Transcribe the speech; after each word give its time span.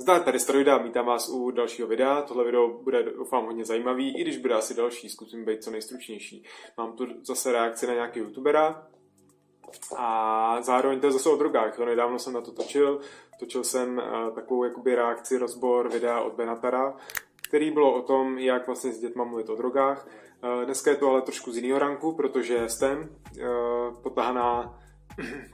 Zdar 0.00 0.22
tady 0.22 0.40
Steroida, 0.40 0.78
vítám 0.78 1.06
vás 1.06 1.28
u 1.28 1.50
dalšího 1.50 1.88
videa. 1.88 2.22
Tohle 2.22 2.44
video 2.44 2.68
bude 2.68 3.02
doufám 3.02 3.44
hodně 3.44 3.64
zajímavý, 3.64 4.18
i 4.18 4.22
když 4.22 4.38
bude 4.38 4.54
asi 4.54 4.74
další, 4.74 5.08
zkusím 5.08 5.44
být 5.44 5.64
co 5.64 5.70
nejstručnější. 5.70 6.44
Mám 6.78 6.92
tu 6.92 7.06
zase 7.22 7.52
reakci 7.52 7.86
na 7.86 7.94
nějaký 7.94 8.20
youtubera 8.20 8.86
a 9.96 10.62
zároveň 10.62 11.00
to 11.00 11.06
je 11.06 11.12
zase 11.12 11.28
o 11.28 11.36
drogách. 11.36 11.78
Jo. 11.78 11.84
Nedávno 11.84 12.18
jsem 12.18 12.32
na 12.32 12.40
to 12.40 12.52
točil, 12.52 13.00
točil 13.40 13.64
jsem 13.64 13.98
uh, 13.98 14.34
takovou 14.34 14.64
jakoby 14.64 14.94
reakci, 14.94 15.38
rozbor 15.38 15.88
videa 15.88 16.20
od 16.20 16.34
Benatara, 16.34 16.96
který 17.48 17.70
bylo 17.70 17.94
o 17.94 18.02
tom, 18.02 18.38
jak 18.38 18.66
vlastně 18.66 18.92
s 18.92 19.00
dětma 19.00 19.24
mluvit 19.24 19.48
o 19.48 19.56
drogách. 19.56 20.08
Uh, 20.44 20.64
dneska 20.64 20.90
je 20.90 20.96
to 20.96 21.08
ale 21.08 21.22
trošku 21.22 21.52
z 21.52 21.56
jiného 21.56 21.78
ranku, 21.78 22.12
protože 22.12 22.68
jsem 22.68 22.98
uh, 22.98 24.02
potahaná 24.02 24.78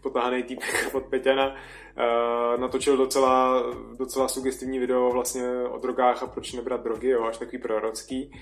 potáhaný 0.02 0.42
týpek 0.42 0.90
od 0.94 1.04
Peťana, 1.04 1.48
uh, 1.48 2.60
natočil 2.60 2.96
docela, 2.96 3.62
docela 3.98 4.28
sugestivní 4.28 4.78
video 4.78 5.10
vlastně 5.12 5.48
o 5.70 5.78
drogách 5.78 6.22
a 6.22 6.26
proč 6.26 6.52
nebrat 6.52 6.82
drogy, 6.82 7.08
jo, 7.08 7.24
až 7.24 7.38
takový 7.38 7.58
prorocký. 7.58 8.32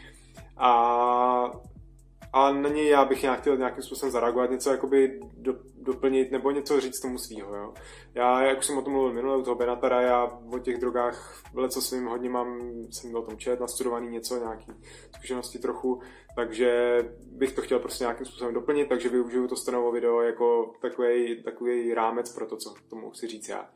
A 0.56 1.50
a 2.34 2.52
na 2.52 2.68
něj 2.68 2.88
já 2.88 3.04
bych 3.04 3.22
nějak 3.22 3.40
chtěl 3.40 3.56
nějakým 3.56 3.82
způsobem 3.82 4.12
zareagovat, 4.12 4.50
něco 4.50 4.70
jakoby 4.70 5.20
do, 5.36 5.54
doplnit 5.74 6.32
nebo 6.32 6.50
něco 6.50 6.80
říct 6.80 7.00
tomu 7.00 7.18
svýho. 7.18 7.56
Jo. 7.56 7.74
Já, 8.14 8.42
jak 8.42 8.58
už 8.58 8.66
jsem 8.66 8.78
o 8.78 8.82
tom 8.82 8.92
mluvil 8.92 9.12
minule, 9.12 9.38
u 9.38 9.42
toho 9.42 9.54
Benatara, 9.54 10.00
já 10.00 10.38
o 10.52 10.58
těch 10.58 10.78
drogách 10.78 11.42
co 11.68 11.80
svým 11.80 12.06
hodně 12.06 12.30
mám, 12.30 12.60
jsem 12.90 13.14
o 13.14 13.22
tom 13.22 13.38
čet, 13.38 13.60
nastudovaný 13.60 14.08
něco, 14.08 14.38
nějaký 14.38 14.72
zkušenosti 15.16 15.58
trochu, 15.58 16.00
takže 16.36 16.98
bych 17.32 17.52
to 17.52 17.62
chtěl 17.62 17.78
prostě 17.78 18.04
nějakým 18.04 18.26
způsobem 18.26 18.54
doplnit, 18.54 18.88
takže 18.88 19.08
využiju 19.08 19.48
to 19.48 19.56
stanovo 19.56 19.92
video 19.92 20.20
jako 20.20 20.72
takový, 20.80 21.42
takový 21.42 21.94
rámec 21.94 22.34
pro 22.34 22.46
to, 22.46 22.56
co 22.56 22.74
tomu 22.90 23.10
chci 23.10 23.26
říct 23.26 23.48
já. 23.48 23.70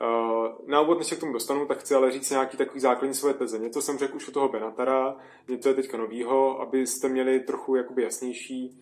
Uh, 0.00 0.48
na 0.66 0.80
úvod, 0.80 0.98
než 0.98 1.06
se 1.06 1.16
k 1.16 1.20
tomu 1.20 1.32
dostanu, 1.32 1.66
tak 1.66 1.78
chci 1.78 1.94
ale 1.94 2.10
říct 2.10 2.30
nějaký 2.30 2.56
takový 2.56 2.80
základní 2.80 3.14
své 3.14 3.34
teze. 3.34 3.58
Něco 3.58 3.82
jsem 3.82 3.98
řekl 3.98 4.16
už 4.16 4.28
u 4.28 4.32
toho 4.32 4.48
Benatara, 4.48 5.16
něco 5.48 5.68
je 5.68 5.74
teďka 5.74 5.96
novýho, 5.96 6.60
abyste 6.60 7.08
měli 7.08 7.40
trochu 7.40 7.76
jakoby 7.76 8.02
jasnější, 8.02 8.80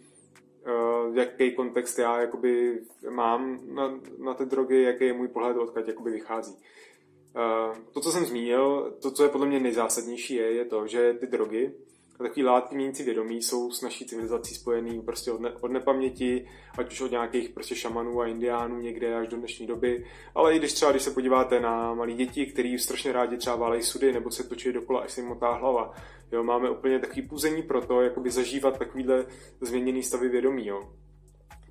uh, 0.67 1.17
jaký 1.17 1.55
kontext 1.55 1.99
já 1.99 2.21
jakoby 2.21 2.81
mám 3.11 3.59
na, 3.75 4.01
na 4.19 4.35
ty 4.35 4.45
drogy, 4.45 4.83
jaký 4.83 5.05
je 5.05 5.13
můj 5.13 5.29
pohled, 5.29 5.57
odkud 5.57 5.89
jakoby 5.89 6.11
vychází. 6.11 6.55
Uh, 6.55 7.77
to, 7.93 8.01
co 8.01 8.11
jsem 8.11 8.25
zmínil, 8.25 8.97
to, 9.03 9.11
co 9.11 9.23
je 9.23 9.29
podle 9.29 9.47
mě 9.47 9.61
nejzásadnější, 9.61 10.35
je, 10.35 10.53
je 10.53 10.65
to, 10.65 10.87
že 10.87 11.15
ty 11.21 11.27
drogy 11.27 11.75
a 12.21 12.23
takový 12.23 12.45
látky 12.45 12.75
měnící 12.75 13.03
vědomí 13.03 13.43
jsou 13.43 13.71
s 13.71 13.83
naší 13.83 14.07
civilizací 14.07 14.55
spojený 14.55 15.03
prostě 15.03 15.33
od, 15.33 15.41
ne, 15.41 15.53
od 15.61 15.71
nepaměti, 15.71 16.49
ať 16.79 16.93
už 16.93 17.01
od 17.01 17.11
nějakých 17.11 17.49
prostě 17.49 17.75
šamanů 17.75 18.21
a 18.21 18.27
indiánů 18.27 18.81
někde 18.81 19.15
až 19.15 19.29
do 19.29 19.37
dnešní 19.37 19.67
doby. 19.67 20.05
Ale 20.35 20.55
i 20.55 20.59
když 20.59 20.73
třeba, 20.73 20.91
když 20.91 21.03
se 21.03 21.11
podíváte 21.11 21.61
na 21.61 21.95
malé 21.95 22.13
děti, 22.13 22.47
který 22.47 22.79
strašně 22.79 23.13
rádi 23.13 23.37
třeba 23.37 23.57
válejí 23.57 23.83
sudy 23.83 24.13
nebo 24.13 24.31
se 24.31 24.49
točí 24.49 24.73
dokola, 24.73 25.01
až 25.01 25.13
se 25.13 25.21
jim 25.21 25.29
motá 25.29 25.51
hlava. 25.51 25.93
Jo, 26.33 26.43
máme 26.43 26.71
úplně 26.71 26.99
takový 26.99 27.23
puzení 27.23 27.63
pro 27.63 27.87
to, 27.87 28.01
jakoby 28.01 28.31
zažívat 28.31 28.79
takovýhle 28.79 29.27
změněný 29.61 30.03
stavy 30.03 30.29
vědomí. 30.29 30.67
Jo. 30.67 30.89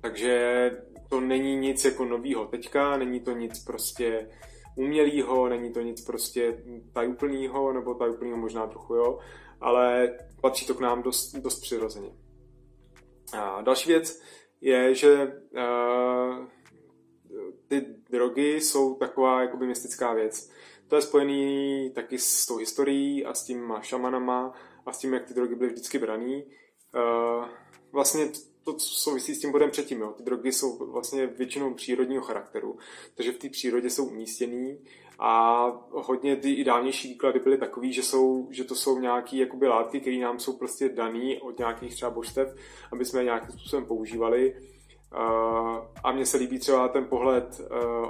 Takže 0.00 0.70
to 1.08 1.20
není 1.20 1.56
nic 1.56 1.84
jako 1.84 2.04
novýho 2.04 2.46
teďka, 2.46 2.96
není 2.96 3.20
to 3.20 3.32
nic 3.32 3.64
prostě 3.64 4.28
umělýho, 4.76 5.48
není 5.48 5.72
to 5.72 5.80
nic 5.80 6.04
prostě 6.04 6.62
tajuplnýho, 6.92 7.72
nebo 7.72 7.94
tajuplnýho 7.94 8.36
možná 8.36 8.66
trochu, 8.66 8.94
jo 8.94 9.18
ale 9.60 10.18
patří 10.40 10.66
to 10.66 10.74
k 10.74 10.80
nám 10.80 11.02
dost, 11.02 11.34
dost 11.34 11.60
přirozeně. 11.60 12.10
A 13.32 13.62
další 13.62 13.88
věc 13.88 14.20
je, 14.60 14.94
že 14.94 15.42
uh, 15.52 16.46
ty 17.68 17.86
drogy 18.10 18.60
jsou 18.60 18.94
taková 18.94 19.42
jakoby 19.42 19.66
mystická 19.66 20.14
věc. 20.14 20.50
To 20.88 20.96
je 20.96 21.02
spojený 21.02 21.90
taky 21.94 22.18
s 22.18 22.46
tou 22.46 22.56
historií 22.56 23.24
a 23.24 23.34
s 23.34 23.44
těma 23.44 23.82
šamanama 23.82 24.54
a 24.86 24.92
s 24.92 24.98
tím, 24.98 25.14
jak 25.14 25.24
ty 25.24 25.34
drogy 25.34 25.54
byly 25.54 25.70
vždycky 25.70 25.98
braný. 25.98 26.44
Uh, 26.94 27.44
vlastně 27.92 28.28
to 28.64 28.78
souvisí 28.78 29.34
s 29.34 29.40
tím 29.40 29.52
bodem 29.52 29.70
předtím. 29.70 30.00
Jo. 30.00 30.12
Ty 30.16 30.22
drogy 30.22 30.52
jsou 30.52 30.92
vlastně 30.92 31.26
většinou 31.26 31.74
přírodního 31.74 32.22
charakteru, 32.22 32.78
takže 33.14 33.32
v 33.32 33.38
té 33.38 33.48
přírodě 33.48 33.90
jsou 33.90 34.04
umístěný 34.04 34.84
a 35.18 35.66
hodně 35.90 36.36
ty 36.36 36.52
i 36.52 36.64
dávnější 36.64 37.08
výklady 37.08 37.40
byly 37.40 37.58
takový, 37.58 37.92
že, 37.92 38.02
jsou, 38.02 38.48
že 38.50 38.64
to 38.64 38.74
jsou 38.74 38.98
nějaké 38.98 39.36
jakoby 39.36 39.68
látky, 39.68 40.00
které 40.00 40.16
nám 40.18 40.38
jsou 40.38 40.56
prostě 40.56 40.88
dané 40.88 41.40
od 41.40 41.58
nějakých 41.58 41.94
třeba 41.94 42.10
božstev, 42.10 42.54
aby 42.92 43.04
jsme 43.04 43.20
je 43.20 43.24
nějakým 43.24 43.50
způsobem 43.50 43.84
používali. 43.84 44.54
A 46.04 46.12
mně 46.12 46.26
se 46.26 46.36
líbí 46.36 46.58
třeba 46.58 46.88
ten 46.88 47.04
pohled 47.04 47.60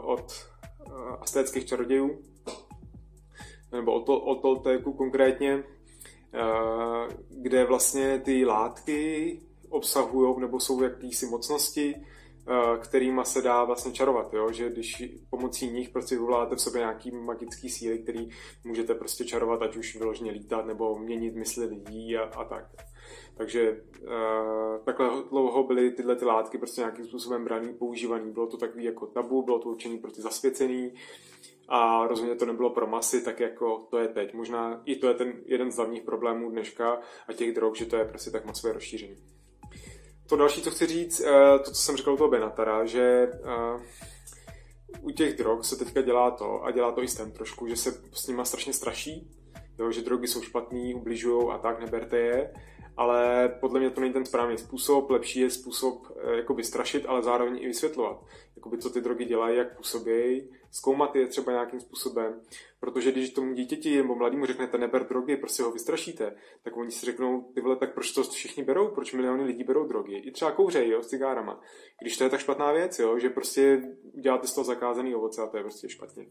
od 0.03 0.33
astéckých 1.21 1.67
čarodějů, 1.67 2.19
nebo 3.73 3.93
od, 3.93 4.09
od 4.09 4.43
Toltéku 4.43 4.93
konkrétně, 4.93 5.65
kde 7.31 7.65
vlastně 7.65 8.19
ty 8.25 8.45
látky 8.45 9.41
obsahují 9.69 10.41
nebo 10.41 10.61
jsou 10.61 10.83
jakýsi 10.83 11.27
mocnosti, 11.27 11.95
kterýma 12.81 13.25
se 13.25 13.43
dá 13.43 13.65
vlastně 13.65 13.93
čarovat, 13.93 14.35
jo? 14.35 14.53
že 14.53 14.71
když 14.71 15.05
pomocí 15.31 15.71
nich 15.71 15.89
prostě 15.89 16.15
vyvoláte 16.15 16.57
v 16.57 16.61
sobě 16.61 16.79
nějaký 16.79 17.11
magický 17.11 17.71
síly, 17.71 17.99
který 17.99 18.29
můžete 18.65 18.95
prostě 18.95 19.25
čarovat, 19.25 19.63
ať 19.63 19.77
už 19.77 19.97
vyloženě 19.97 20.31
lítat 20.31 20.67
nebo 20.67 20.99
měnit 20.99 21.35
mysli 21.35 21.67
lidí 21.67 22.17
a, 22.17 22.23
a 22.23 22.45
tak. 22.45 22.65
Takže 23.37 23.83
uh, 24.03 24.85
takhle 24.85 25.09
dlouho 25.31 25.65
byly 25.65 25.91
tyhle 25.91 26.17
ty 26.17 26.25
látky 26.25 26.59
prostě 26.59 26.81
nějakým 26.81 27.05
způsobem 27.05 27.45
braný, 27.45 27.75
používaný. 27.75 28.33
Bylo 28.33 28.47
to 28.47 28.57
takový 28.57 28.85
jako 28.85 29.07
tabu, 29.07 29.43
bylo 29.43 29.59
to 29.59 29.69
určení 29.69 29.99
pro 29.99 30.11
ty 30.11 30.23
zasvěcený 30.23 30.95
a 31.69 32.07
rozhodně 32.07 32.35
to 32.35 32.47
nebylo 32.47 32.71
pro 32.71 32.87
masy, 32.87 33.25
tak 33.25 33.41
jako 33.41 33.87
to 33.91 33.99
je 33.99 34.09
teď. 34.09 34.35
Možná 34.35 34.83
i 34.85 34.97
to 34.97 35.09
je 35.09 35.15
ten 35.15 35.33
jeden 35.47 35.73
z 35.73 35.77
hlavních 35.77 36.03
problémů 36.03 36.51
dneška 36.51 37.01
a 37.29 37.33
těch 37.33 37.55
drog, 37.55 37.77
že 37.77 37.87
to 37.87 37.97
je 37.97 38.05
prostě 38.05 38.31
tak 38.31 38.45
masové 38.45 38.73
rozšíření. 38.73 39.17
To 40.27 40.37
další, 40.37 40.63
co 40.63 40.71
chci 40.71 40.87
říct, 40.87 41.21
eh, 41.21 41.59
to, 41.59 41.71
co 41.71 41.83
jsem 41.83 41.97
říkal 41.97 42.15
u 42.15 42.17
toho 42.17 42.31
Benatara, 42.31 42.85
že 42.85 43.29
eh, 43.33 43.81
u 45.01 45.11
těch 45.11 45.37
drog 45.37 45.65
se 45.65 45.77
teďka 45.77 46.03
dělá 46.03 46.31
to, 46.31 46.65
a 46.65 46.71
dělá 46.71 46.93
to 46.93 47.03
i 47.03 47.07
ten 47.07 47.33
trošku, 47.33 47.69
že 47.69 47.77
se 47.77 48.01
s 48.13 48.27
nima 48.27 48.45
strašně 48.45 48.73
straší, 48.73 49.31
jo, 49.79 49.93
že 49.93 50.03
drogy 50.03 50.29
jsou 50.29 50.43
špatný, 50.43 50.95
ubližují 50.95 51.49
a 51.53 51.59
tak, 51.59 51.81
neberte 51.81 52.19
je 52.19 52.53
ale 52.97 53.49
podle 53.61 53.81
mě 53.81 53.91
to 53.91 54.01
není 54.01 54.13
ten 54.13 54.25
správný 54.25 54.59
způsob. 54.59 55.11
Lepší 55.11 55.41
je 55.41 55.51
způsob 55.51 56.07
eh, 56.17 56.37
jakoby 56.37 56.65
strašit, 56.65 57.05
ale 57.09 57.23
zároveň 57.23 57.59
i 57.63 57.67
vysvětlovat, 57.67 58.25
jakoby, 58.57 58.79
co 58.79 58.91
ty 58.91 59.01
drogy 59.01 59.25
dělají, 59.25 59.57
jak 59.57 59.77
působí, 59.77 60.49
zkoumat 60.71 61.17
je 61.17 61.27
třeba 61.27 61.53
nějakým 61.53 61.81
způsobem, 61.81 62.41
protože 62.81 63.13
když 63.13 63.31
tomu 63.31 63.55
dítěti 63.55 63.97
nebo 63.97 64.15
mladému 64.15 64.47
řeknete 64.47 64.79
neber 64.79 65.09
drogy, 65.09 65.37
prostě 65.37 65.63
ho 65.63 65.71
vystrašíte, 65.71 66.37
tak 66.63 66.77
oni 66.77 66.91
si 66.91 67.07
řeknou, 67.07 67.43
ty 67.55 67.61
vole, 67.61 67.77
tak 67.77 67.95
proč 67.95 68.13
to 68.13 68.23
všichni 68.23 68.65
berou, 68.65 68.89
proč 68.89 69.13
miliony 69.13 69.45
lidí 69.45 69.65
berou 69.65 69.87
drogy, 69.87 70.17
i 70.17 70.31
třeba 70.31 70.51
kouřejí, 70.51 70.91
jo, 70.91 71.03
s 71.03 71.07
cigárama. 71.07 71.61
Když 72.01 72.17
to 72.17 72.25
je 72.25 72.31
tak 72.31 72.41
špatná 72.41 72.73
věc, 72.73 72.99
jo, 72.99 73.19
že 73.19 73.31
prostě 73.31 73.83
děláte 74.21 74.47
z 74.47 74.55
toho 74.55 74.65
zakázaný 74.65 75.15
ovoce 75.15 75.43
a 75.43 75.47
to 75.47 75.57
je 75.57 75.63
prostě 75.63 75.89
špatně 75.89 76.27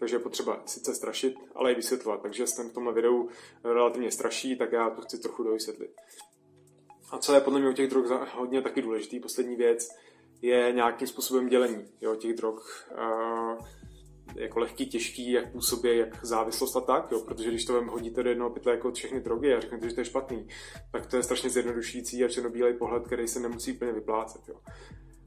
takže 0.00 0.16
je 0.16 0.20
potřeba 0.20 0.62
sice 0.66 0.94
strašit, 0.94 1.34
ale 1.54 1.72
i 1.72 1.74
vysvětlovat. 1.74 2.22
Takže 2.22 2.46
jsem 2.46 2.70
v 2.70 2.72
tomhle 2.74 2.92
videu 2.94 3.28
relativně 3.64 4.10
straší, 4.10 4.56
tak 4.56 4.72
já 4.72 4.90
to 4.90 5.02
chci 5.02 5.18
trochu 5.18 5.42
dovysvětlit. 5.42 5.90
A 7.10 7.18
co 7.18 7.34
je 7.34 7.40
podle 7.40 7.60
mě 7.60 7.68
u 7.68 7.72
těch 7.72 7.90
drog 7.90 8.06
hodně 8.34 8.62
taky 8.62 8.82
důležitý, 8.82 9.20
poslední 9.20 9.56
věc, 9.56 9.88
je 10.42 10.72
nějakým 10.72 11.08
způsobem 11.08 11.48
dělení 11.48 11.84
jo, 12.00 12.16
těch 12.16 12.36
drog. 12.36 12.60
Uh, 12.92 13.66
jako 14.36 14.58
lehký, 14.58 14.86
těžký, 14.86 15.32
jak 15.32 15.52
působí, 15.52 15.96
jak 15.96 16.24
závislost 16.24 16.76
a 16.76 16.80
tak, 16.80 17.12
jo, 17.12 17.20
protože 17.20 17.48
když 17.48 17.64
to 17.64 17.72
vám 17.72 17.88
hodíte 17.88 18.22
do 18.22 18.28
jednoho 18.28 18.50
pytle 18.50 18.72
jako 18.72 18.92
všechny 18.92 19.20
drogy 19.20 19.54
a 19.54 19.60
řeknete, 19.60 19.88
že 19.88 19.94
to 19.94 20.00
je 20.00 20.04
špatný, 20.04 20.48
tak 20.92 21.06
to 21.06 21.16
je 21.16 21.22
strašně 21.22 21.50
zjednodušující 21.50 22.24
a 22.24 22.28
černobílej 22.28 22.74
pohled, 22.74 23.06
který 23.06 23.28
se 23.28 23.40
nemusí 23.40 23.72
úplně 23.72 23.92
vyplácet. 23.92 24.42
Jo. 24.48 24.54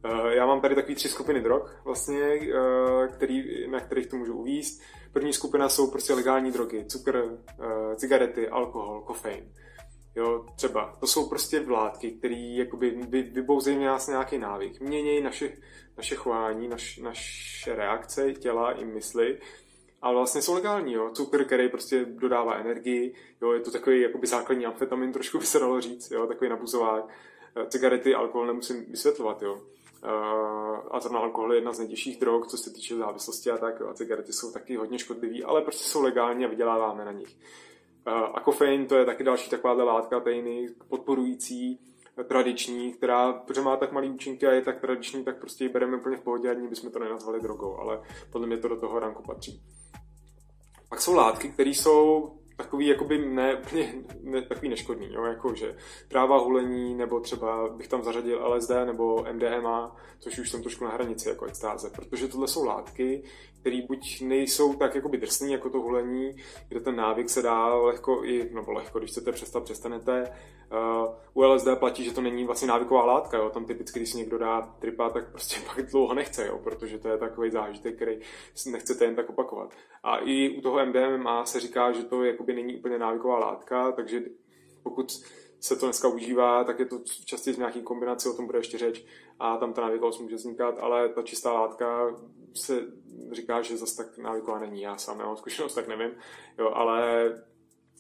Eh, 0.06 0.36
já 0.36 0.46
mám 0.46 0.62
tady 0.62 0.76
takové 0.76 0.96
tři 0.96 1.10
skupiny 1.10 1.42
drog, 1.42 1.70
vlastně, 1.84 2.22
eh, 2.22 3.08
který, 3.08 3.68
na 3.68 3.80
kterých 3.80 4.08
to 4.08 4.16
můžu 4.16 4.34
uvíst. 4.34 4.82
První 5.14 5.34
skupina 5.34 5.70
jsou 5.70 5.92
prostě 5.92 6.14
legální 6.14 6.52
drogy, 6.52 6.86
cukr, 6.86 7.38
eh, 7.50 7.96
cigarety, 7.96 8.50
alkohol, 8.50 9.02
kofein. 9.02 9.52
Jo, 10.16 10.46
třeba. 10.56 10.98
To 11.00 11.08
jsou 11.08 11.30
prostě 11.30 11.60
vládky, 11.60 12.12
které 12.12 12.36
jakoby 12.36 12.90
vybouzejí 13.32 13.80
nás 13.80 14.08
nějaký 14.08 14.38
návyk. 14.38 14.82
Měnějí 14.82 15.22
naše, 15.22 15.52
naše 15.98 16.16
chování, 16.16 16.68
naš, 16.68 16.98
naše 16.98 17.76
reakce 17.76 18.34
těla 18.34 18.72
i 18.72 18.86
mysli, 18.86 19.40
ale 20.02 20.16
vlastně 20.16 20.42
jsou 20.42 20.54
legální, 20.54 20.94
jo. 20.94 21.10
Cukr, 21.14 21.44
který 21.44 21.70
prostě 21.70 22.06
dodává 22.06 22.56
energii, 22.56 23.16
jo, 23.42 23.52
je 23.52 23.60
to 23.60 23.72
takový 23.72 24.02
jakoby 24.02 24.28
základní 24.28 24.66
amfetamin, 24.66 25.12
trošku 25.12 25.38
by 25.38 25.46
se 25.46 25.60
dalo 25.60 25.82
říct, 25.82 26.12
jo, 26.12 26.28
takový 26.28 26.50
nabuzovák. 26.50 27.04
Cigarety, 27.68 28.16
alkohol 28.16 28.48
nemusím 28.48 28.86
vysvětlovat, 28.86 29.42
jo. 29.42 29.62
Uh, 30.06 30.80
a 30.92 31.00
zrovna 31.00 31.20
alkohol 31.20 31.54
je 31.54 31.58
jedna 31.58 31.74
z 31.74 31.80
nejtěžších 31.80 32.20
drog, 32.20 32.48
co 32.48 32.58
se 32.58 32.74
týče 32.74 32.96
závislosti 32.96 33.52
a 33.52 33.58
tak. 33.58 33.82
A 33.82 33.94
cigarety 33.94 34.34
jsou 34.34 34.52
taky 34.52 34.76
hodně 34.76 35.00
škodlivý, 35.00 35.44
ale 35.44 35.62
prostě 35.62 35.84
jsou 35.84 36.02
legální 36.02 36.46
a 36.46 36.48
vyděláváme 36.48 37.06
na 37.06 37.12
nich. 37.12 37.38
Uh, 38.08 38.14
a 38.14 38.40
kofein 38.40 38.86
to 38.88 38.96
je 38.96 39.06
taky 39.06 39.24
další 39.24 39.50
taková 39.50 39.84
látka 39.84 40.20
tejny 40.20 40.70
podporující 40.90 41.80
tradiční, 42.24 42.94
která, 42.94 43.34
protože 43.34 43.62
má 43.62 43.78
tak 43.78 43.92
malý 43.92 44.10
účinky 44.10 44.48
a 44.48 44.52
je 44.52 44.62
tak 44.62 44.82
tradiční, 44.82 45.24
tak 45.24 45.40
prostě 45.40 45.64
ji 45.64 45.70
bereme 45.70 45.98
úplně 45.98 46.18
v 46.18 46.22
pohodě, 46.22 46.50
ani 46.50 46.68
bychom 46.68 46.92
to 46.92 47.00
nenazvali 47.00 47.42
drogou, 47.42 47.78
ale 47.78 48.02
podle 48.32 48.48
mě 48.48 48.58
to 48.58 48.68
do 48.68 48.80
toho 48.80 49.00
ranku 49.00 49.24
patří. 49.24 49.62
Pak 50.90 51.02
jsou 51.02 51.16
látky, 51.16 51.50
které 51.50 51.70
jsou 51.70 52.32
takový 52.56 52.88
jakoby 52.88 53.18
ne, 53.18 53.56
úplně 53.56 53.94
ne, 54.24 54.42
takový 54.42 54.70
neškodný, 54.70 55.14
jo, 55.14 55.24
jako 55.24 55.56
že 55.56 55.76
tráva 56.08 56.38
hulení, 56.38 56.96
nebo 56.96 57.20
třeba 57.20 57.70
bych 57.70 57.88
tam 57.88 58.04
zařadil 58.04 58.48
LSD 58.48 58.70
nebo 58.86 59.26
MDMA, 59.32 59.96
což 60.20 60.40
už 60.40 60.50
jsem 60.50 60.62
trošku 60.62 60.86
na 60.86 60.92
hranici 60.92 61.30
jako 61.30 61.46
extáze, 61.46 61.90
protože 61.90 62.28
tohle 62.28 62.48
jsou 62.48 62.66
látky, 62.66 63.24
které 63.64 63.82
buď 63.88 64.22
nejsou 64.22 64.74
tak 64.74 64.96
jakoby 64.96 65.18
drsný 65.18 65.52
jako 65.52 65.70
to 65.70 65.78
hulení, 65.78 66.36
kde 66.70 66.80
ten 66.80 66.96
návyk 66.96 67.30
se 67.30 67.42
dá 67.42 67.76
lehko 67.76 68.24
i, 68.24 68.50
nebo 68.54 68.72
lehko, 68.72 69.00
když 69.00 69.12
chcete 69.12 69.32
přestat, 69.32 69.64
přestanete. 69.64 70.38
Uh, 70.72 71.14
u 71.34 71.54
LSD 71.54 71.68
platí, 71.80 72.04
že 72.04 72.14
to 72.14 72.22
není 72.22 72.46
vlastně 72.46 72.68
návyková 72.68 73.06
látka, 73.06 73.38
jo. 73.38 73.50
tam 73.50 73.66
typicky, 73.66 74.00
když 74.00 74.10
si 74.10 74.18
někdo 74.18 74.38
dá 74.38 74.62
tripa, 74.80 75.10
tak 75.10 75.30
prostě 75.30 75.56
pak 75.68 75.86
dlouho 75.86 76.14
nechce, 76.14 76.48
jo, 76.48 76.60
protože 76.64 76.98
to 76.98 77.08
je 77.08 77.18
takový 77.18 77.52
zážitek, 77.52 77.96
který 77.96 78.20
nechcete 78.66 79.06
jen 79.06 79.16
tak 79.16 79.30
opakovat. 79.30 79.74
A 80.04 80.18
i 80.18 80.50
u 80.50 80.62
toho 80.62 80.86
MDMA 80.86 81.46
se 81.46 81.60
říká, 81.60 81.92
že 81.92 82.04
to 82.04 82.24
jakoby 82.44 82.64
není 82.64 82.78
úplně 82.78 83.00
návyková 83.00 83.40
látka, 83.40 83.92
takže 83.92 84.22
pokud 84.84 85.24
se 85.60 85.76
to 85.76 85.86
dneska 85.86 86.08
užívá, 86.08 86.64
tak 86.64 86.80
je 86.80 86.86
to 86.86 87.00
častěji 87.26 87.54
z 87.54 87.58
nějaký 87.58 87.82
kombinace, 87.82 88.30
o 88.30 88.34
tom 88.34 88.46
bude 88.46 88.60
ještě 88.60 88.78
řeč, 88.78 89.06
a 89.40 89.58
tam 89.58 89.74
ta 89.74 89.82
návykovost 89.82 90.22
může 90.22 90.36
vznikat, 90.36 90.76
ale 90.80 91.10
ta 91.10 91.22
čistá 91.22 91.54
látka 91.54 92.16
se 92.54 92.88
říká, 93.32 93.62
že 93.62 93.78
zase 93.78 93.98
tak 93.98 94.18
návyková 94.18 94.60
není. 94.60 94.82
Já 94.82 94.98
sám 94.98 95.18
nemám 95.18 95.38
zkušenost, 95.38 95.74
tak 95.74 95.88
nevím. 95.88 96.12
Jo, 96.58 96.72
ale 96.74 97.32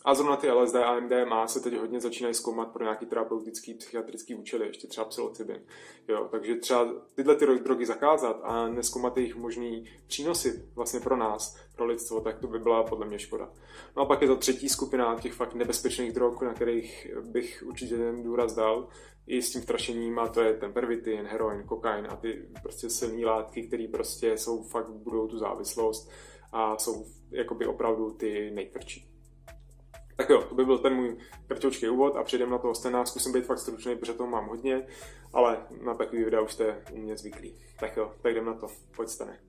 a 0.06 0.14
zrovna 0.14 0.36
ty 0.36 0.52
LSD 0.52 0.76
a 0.76 1.00
MDMA 1.00 1.48
se 1.48 1.60
teď 1.60 1.78
hodně 1.78 2.00
začínají 2.00 2.34
zkoumat 2.34 2.72
pro 2.72 2.84
nějaký 2.84 3.06
terapeutický, 3.06 3.74
psychiatrický 3.74 4.36
účely, 4.36 4.68
ještě 4.68 4.88
třeba 4.88 5.06
psilocybin. 5.06 5.66
Jo, 6.08 6.28
takže 6.32 6.56
třeba 6.56 6.88
tyhle 7.16 7.36
ty 7.36 7.46
drogy 7.46 7.86
zakázat 7.86 8.40
a 8.44 8.68
neskoumat 8.68 9.18
jejich 9.18 9.36
možný 9.36 9.90
přínosy 10.08 10.70
vlastně 10.76 11.00
pro 11.00 11.18
nás, 11.18 11.58
pro 11.76 11.86
lidstvo, 11.86 12.22
tak 12.22 12.40
to 12.40 12.48
by 12.48 12.60
byla 12.60 12.84
podle 12.84 13.06
mě 13.06 13.20
škoda. 13.20 13.50
No 13.98 14.04
a 14.04 14.06
pak 14.06 14.22
je 14.22 14.28
to 14.28 14.36
třetí 14.36 14.70
skupina 14.70 15.20
těch 15.20 15.34
fakt 15.34 15.54
nebezpečných 15.54 16.12
drog, 16.12 16.42
na 16.42 16.54
kterých 16.54 17.08
bych 17.22 17.64
určitě 17.68 17.98
ten 17.98 18.24
důraz 18.24 18.56
dal, 18.56 18.88
i 19.28 19.42
s 19.42 19.52
tím 19.52 19.62
strašením, 19.62 20.20
a 20.20 20.28
to 20.28 20.42
je 20.42 20.54
ten 20.54 20.74
pervitin, 20.74 21.26
heroin, 21.26 21.64
kokain 21.64 22.08
a 22.10 22.16
ty 22.16 22.46
prostě 22.62 22.90
silné 22.90 23.26
látky, 23.26 23.68
které 23.68 23.88
prostě 23.92 24.38
jsou 24.38 24.64
fakt, 24.64 24.90
budou 24.90 25.28
tu 25.28 25.38
závislost 25.38 26.12
a 26.52 26.78
jsou 26.78 27.06
jakoby 27.32 27.66
opravdu 27.66 28.12
ty 28.12 28.52
nejtvrdší. 28.52 29.10
Tak 30.16 30.30
jo, 30.30 30.44
to 30.50 30.56
by 30.56 30.66
byl 30.66 30.78
ten 30.78 30.94
můj 30.96 31.18
krťoučký 31.48 31.90
úvod 31.90 32.16
a 32.16 32.24
přejdeme 32.24 32.52
na 32.52 32.58
toho 32.58 32.76
scénář. 32.76 33.10
Zkusím 33.10 33.34
být 33.34 33.46
fakt 33.46 33.60
stručný, 33.60 33.96
protože 33.96 34.14
toho 34.14 34.30
mám 34.30 34.48
hodně, 34.48 34.88
ale 35.34 35.68
na 35.82 35.94
takový 35.94 36.24
videa 36.24 36.42
už 36.42 36.54
jste 36.54 36.84
u 36.92 36.98
mě 36.98 37.18
zvyklí. 37.18 37.56
Tak 37.80 37.98
jo, 37.98 38.12
tak 38.22 38.32
jdem 38.32 38.46
na 38.46 38.54
to. 38.54 38.68
Pojď 38.96 39.10
stane. 39.10 39.40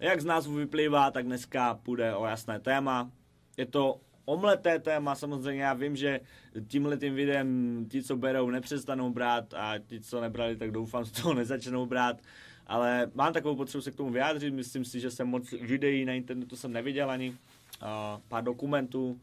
Jak 0.00 0.20
z 0.20 0.24
názvu 0.24 0.54
vyplývá, 0.54 1.10
tak 1.10 1.26
dneska 1.26 1.74
půjde 1.74 2.14
o 2.14 2.26
jasné 2.26 2.60
téma. 2.60 3.10
Je 3.56 3.66
to 3.66 4.00
omleté 4.24 4.78
téma, 4.78 5.14
samozřejmě 5.14 5.62
já 5.62 5.74
vím, 5.74 5.96
že 5.96 6.20
tímhle 6.68 6.96
tím 6.96 7.14
videem 7.14 7.86
ti, 7.90 8.02
co 8.02 8.16
berou, 8.16 8.50
nepřestanou 8.50 9.10
brát 9.10 9.54
a 9.54 9.78
ti, 9.78 10.00
co 10.00 10.20
nebrali, 10.20 10.56
tak 10.56 10.70
doufám, 10.70 11.04
že 11.04 11.12
toho 11.12 11.34
nezačnou 11.34 11.86
brát 11.86 12.16
ale 12.70 13.10
mám 13.14 13.32
takovou 13.32 13.56
potřebu 13.56 13.82
se 13.82 13.90
k 13.90 13.96
tomu 13.96 14.10
vyjádřit, 14.10 14.54
myslím 14.54 14.84
si, 14.84 15.00
že 15.00 15.10
jsem 15.10 15.28
moc 15.28 15.50
videí 15.50 16.04
na 16.04 16.12
internetu 16.12 16.56
jsem 16.56 16.72
neviděl 16.72 17.10
ani, 17.10 17.30
uh, 17.30 17.36
pár 18.28 18.44
dokumentů, 18.44 19.20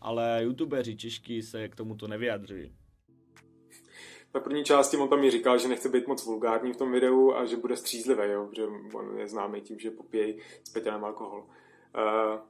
ale 0.00 0.40
youtubeři 0.42 0.96
čeští 0.96 1.42
se 1.42 1.68
k 1.68 1.76
tomuto 1.76 2.08
nevyjadřují. 2.08 2.72
Na 4.34 4.40
první 4.40 4.64
části 4.64 4.96
on 4.96 5.08
tam 5.08 5.20
mi 5.20 5.30
říkal, 5.30 5.58
že 5.58 5.68
nechce 5.68 5.88
být 5.88 6.06
moc 6.06 6.26
vulgární 6.26 6.72
v 6.72 6.76
tom 6.76 6.92
videu 6.92 7.32
a 7.32 7.44
že 7.44 7.56
bude 7.56 7.76
střízlivý, 7.76 8.32
jo, 8.32 8.48
že 8.52 8.66
on 8.94 9.18
je 9.18 9.28
známý 9.28 9.60
tím, 9.60 9.78
že 9.78 9.90
popíjí 9.90 10.38
s 10.64 10.86
alkohol. 10.86 11.44
Uh, 11.96 12.40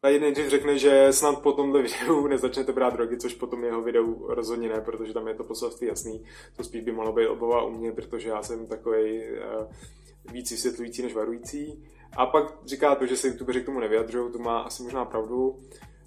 Tady 0.00 0.20
nejdřív 0.20 0.48
řekne, 0.48 0.78
že 0.78 1.12
snad 1.12 1.42
po 1.42 1.52
tomto 1.52 1.78
videu 1.82 2.26
nezačnete 2.26 2.72
brát 2.72 2.94
drogy, 2.94 3.16
což 3.18 3.34
potom 3.34 3.64
jeho 3.64 3.82
videu 3.82 4.26
rozhodně 4.28 4.68
ne, 4.68 4.80
protože 4.80 5.12
tam 5.12 5.28
je 5.28 5.34
to 5.34 5.44
poselství 5.44 5.86
jasný. 5.86 6.24
To 6.56 6.64
spíš 6.64 6.84
by 6.84 6.92
mohlo 6.92 7.12
být 7.12 7.26
obava 7.26 7.62
u 7.62 7.70
mě, 7.70 7.92
protože 7.92 8.28
já 8.28 8.42
jsem 8.42 8.66
takový 8.66 9.22
uh, 9.22 9.66
víc 10.32 10.50
vysvětlující 10.50 11.02
než 11.02 11.14
varující. 11.14 11.84
A 12.16 12.26
pak 12.26 12.66
říká 12.66 12.94
to, 12.94 13.06
že 13.06 13.16
se 13.16 13.28
youtuberi 13.28 13.62
k 13.62 13.66
tomu 13.66 13.80
nevyjadřují, 13.80 14.32
to 14.32 14.38
má 14.38 14.58
asi 14.58 14.82
možná 14.82 15.04
pravdu. 15.04 15.48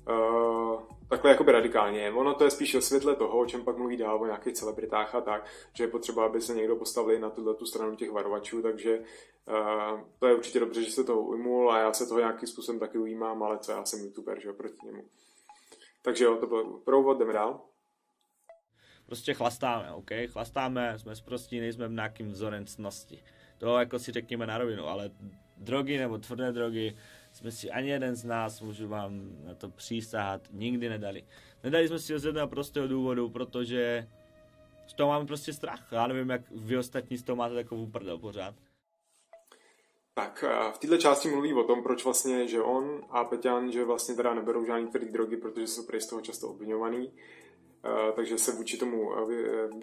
Uh, 0.10 0.82
takhle 1.10 1.32
jakoby 1.32 1.52
radikálně. 1.52 2.12
Ono 2.12 2.34
to 2.34 2.44
je 2.44 2.52
spíš 2.52 2.76
o 2.76 2.82
světle 2.82 3.16
toho, 3.16 3.40
o 3.40 3.46
čem 3.46 3.64
pak 3.64 3.78
mluví 3.78 3.98
dál, 3.98 4.22
o 4.22 4.26
nějakých 4.26 4.54
celebritách 4.54 5.16
a 5.16 5.22
tak, 5.22 5.46
že 5.74 5.84
je 5.84 5.88
potřeba, 5.88 6.26
aby 6.26 6.42
se 6.42 6.56
někdo 6.56 6.76
postavili 6.76 7.20
na 7.20 7.30
tuhle 7.30 7.56
tu 7.56 7.66
stranu 7.66 7.96
těch 7.96 8.12
varovačů, 8.12 8.62
takže 8.62 9.00
uh, 9.00 10.02
to 10.20 10.28
je 10.28 10.36
určitě 10.36 10.60
dobře, 10.60 10.84
že 10.84 10.92
se 10.92 11.04
toho 11.04 11.22
ujmul 11.22 11.72
a 11.72 11.80
já 11.80 11.94
se 11.94 12.08
toho 12.08 12.20
nějakým 12.20 12.48
způsobem 12.48 12.80
taky 12.80 12.98
ujímám, 12.98 13.44
ale 13.44 13.58
co 13.60 13.72
já 13.72 13.86
jsem 13.86 14.00
youtuber, 14.00 14.42
že 14.42 14.54
proti 14.54 14.86
němu. 14.86 15.04
Takže 16.02 16.26
jo, 16.26 16.38
to 16.38 16.48
byl 16.48 16.64
provod, 16.64 17.20
jdeme 17.20 17.34
dál. 17.34 17.62
Prostě 19.06 19.34
chlastáme, 19.34 19.92
OK? 19.92 20.10
Chlastáme, 20.32 21.00
jsme 21.00 21.16
zprostí, 21.16 21.60
nejsme 21.60 21.88
v 21.88 21.92
nějakým 21.92 22.32
vzorem 22.32 22.66
cnosti. 22.66 23.24
To 23.58 23.78
jako 23.78 24.00
si 24.00 24.12
řekněme 24.12 24.48
na 24.48 24.58
rovinu, 24.58 24.88
ale 24.88 25.12
drogy 25.58 25.98
nebo 25.98 26.18
tvrdé 26.18 26.52
drogy 26.52 26.98
jsme 27.40 27.52
si 27.52 27.72
ani 27.72 27.90
jeden 27.90 28.16
z 28.16 28.24
nás, 28.24 28.62
můžu 28.62 28.88
vám 28.88 29.30
na 29.44 29.56
to 29.56 29.70
přísahat, 29.70 30.42
nikdy 30.52 30.90
nedali. 30.90 31.24
Nedali 31.64 31.88
jsme 31.88 32.00
si 32.00 32.14
ho 32.14 32.20
z 32.20 32.26
jednoho 32.26 32.48
prostého 32.48 32.88
důvodu, 32.88 33.30
protože 33.30 34.08
z 34.88 34.94
toho 34.94 35.10
máme 35.10 35.26
prostě 35.26 35.54
strach. 35.54 35.88
Já 35.92 36.08
nevím, 36.08 36.30
jak 36.30 36.42
vy 36.52 36.78
ostatní 36.78 37.18
z 37.18 37.24
toho 37.24 37.36
máte 37.36 37.56
takovou 37.56 37.88
prdel 37.88 38.18
pořád. 38.18 38.56
Tak 40.14 40.44
v 40.74 40.78
této 40.78 40.98
části 40.98 41.30
mluví 41.30 41.54
o 41.54 41.64
tom, 41.64 41.84
proč 41.84 42.06
vlastně, 42.06 42.48
že 42.48 42.62
on 42.62 43.06
a 43.10 43.24
Peťan, 43.24 43.72
že 43.72 43.86
vlastně 43.86 44.16
teda 44.16 44.34
neberou 44.34 44.66
žádný 44.66 44.88
tvrdý 44.88 45.10
drogy, 45.10 45.38
protože 45.38 45.68
jsou 45.68 45.86
prý 45.86 46.02
z 46.02 46.08
toho 46.08 46.22
často 46.22 46.50
obvinovaný. 46.50 47.12
takže 48.16 48.38
se 48.38 48.52
vůči 48.52 48.78
tomu 48.78 49.12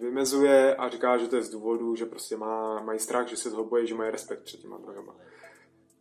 vymezuje 0.01 0.75
a 0.75 0.89
říká, 0.89 1.17
že 1.17 1.27
to 1.27 1.35
je 1.35 1.43
z 1.43 1.49
důvodu, 1.49 1.95
že 1.95 2.05
prostě 2.05 2.37
má, 2.37 2.81
mají 2.83 2.99
strach, 2.99 3.27
že 3.27 3.37
se 3.37 3.49
toho 3.49 3.63
bojí, 3.63 3.87
že 3.87 3.95
mají 3.95 4.11
respekt 4.11 4.43
před 4.43 4.59
těma 4.59 4.77
drogama. 4.77 5.15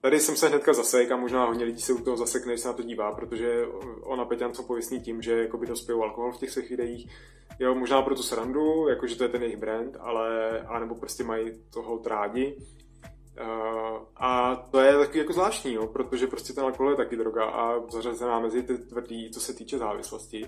Tady 0.06 0.20
jsem 0.20 0.37
se 0.37 0.49
hnedka 0.49 0.73
zasek 0.73 1.11
a 1.11 1.17
možná 1.17 1.44
hodně 1.44 1.64
lidí 1.64 1.82
se 1.82 1.93
u 1.93 1.99
toho 1.99 2.17
zasekne, 2.17 2.53
když 2.53 2.61
se 2.61 2.69
na 2.69 2.75
to 2.75 2.82
dívá, 2.82 3.12
protože 3.12 3.67
ona 4.03 4.25
Peťan 4.25 4.55
jsou 4.55 4.62
pověstný 4.62 5.00
tím, 5.00 5.23
že 5.23 5.38
jakoby 5.38 5.67
dospějou 5.67 6.03
alkohol 6.03 6.32
v 6.32 6.38
těch 6.38 6.50
svých 6.50 6.70
videích. 6.70 7.11
Jo, 7.58 7.75
možná 7.75 8.03
pro 8.03 8.15
tu 8.15 8.22
srandu, 8.22 8.89
jakože 8.89 9.17
to 9.17 9.22
je 9.22 9.29
ten 9.29 9.43
jejich 9.43 9.56
brand, 9.56 9.96
ale, 10.01 10.60
anebo 10.60 10.94
prostě 10.94 11.25
mají 11.25 11.53
toho 11.70 12.03
rádi. 12.06 12.56
Uh, 12.56 13.98
a 14.17 14.56
to 14.70 14.81
je 14.81 14.98
taky 14.98 15.19
jako 15.19 15.32
zvláštní, 15.32 15.75
jo, 15.75 15.86
protože 15.86 16.27
prostě 16.27 16.53
ten 16.53 16.65
alkohol 16.65 16.91
je 16.91 16.96
taky 16.96 17.17
droga 17.17 17.44
a 17.44 17.91
zařazená 17.91 18.41
mezi 18.41 18.63
ty 18.63 18.79
tvrdý, 18.79 19.31
co 19.31 19.41
se 19.41 19.55
týče 19.55 19.79
závislosti. 19.79 20.46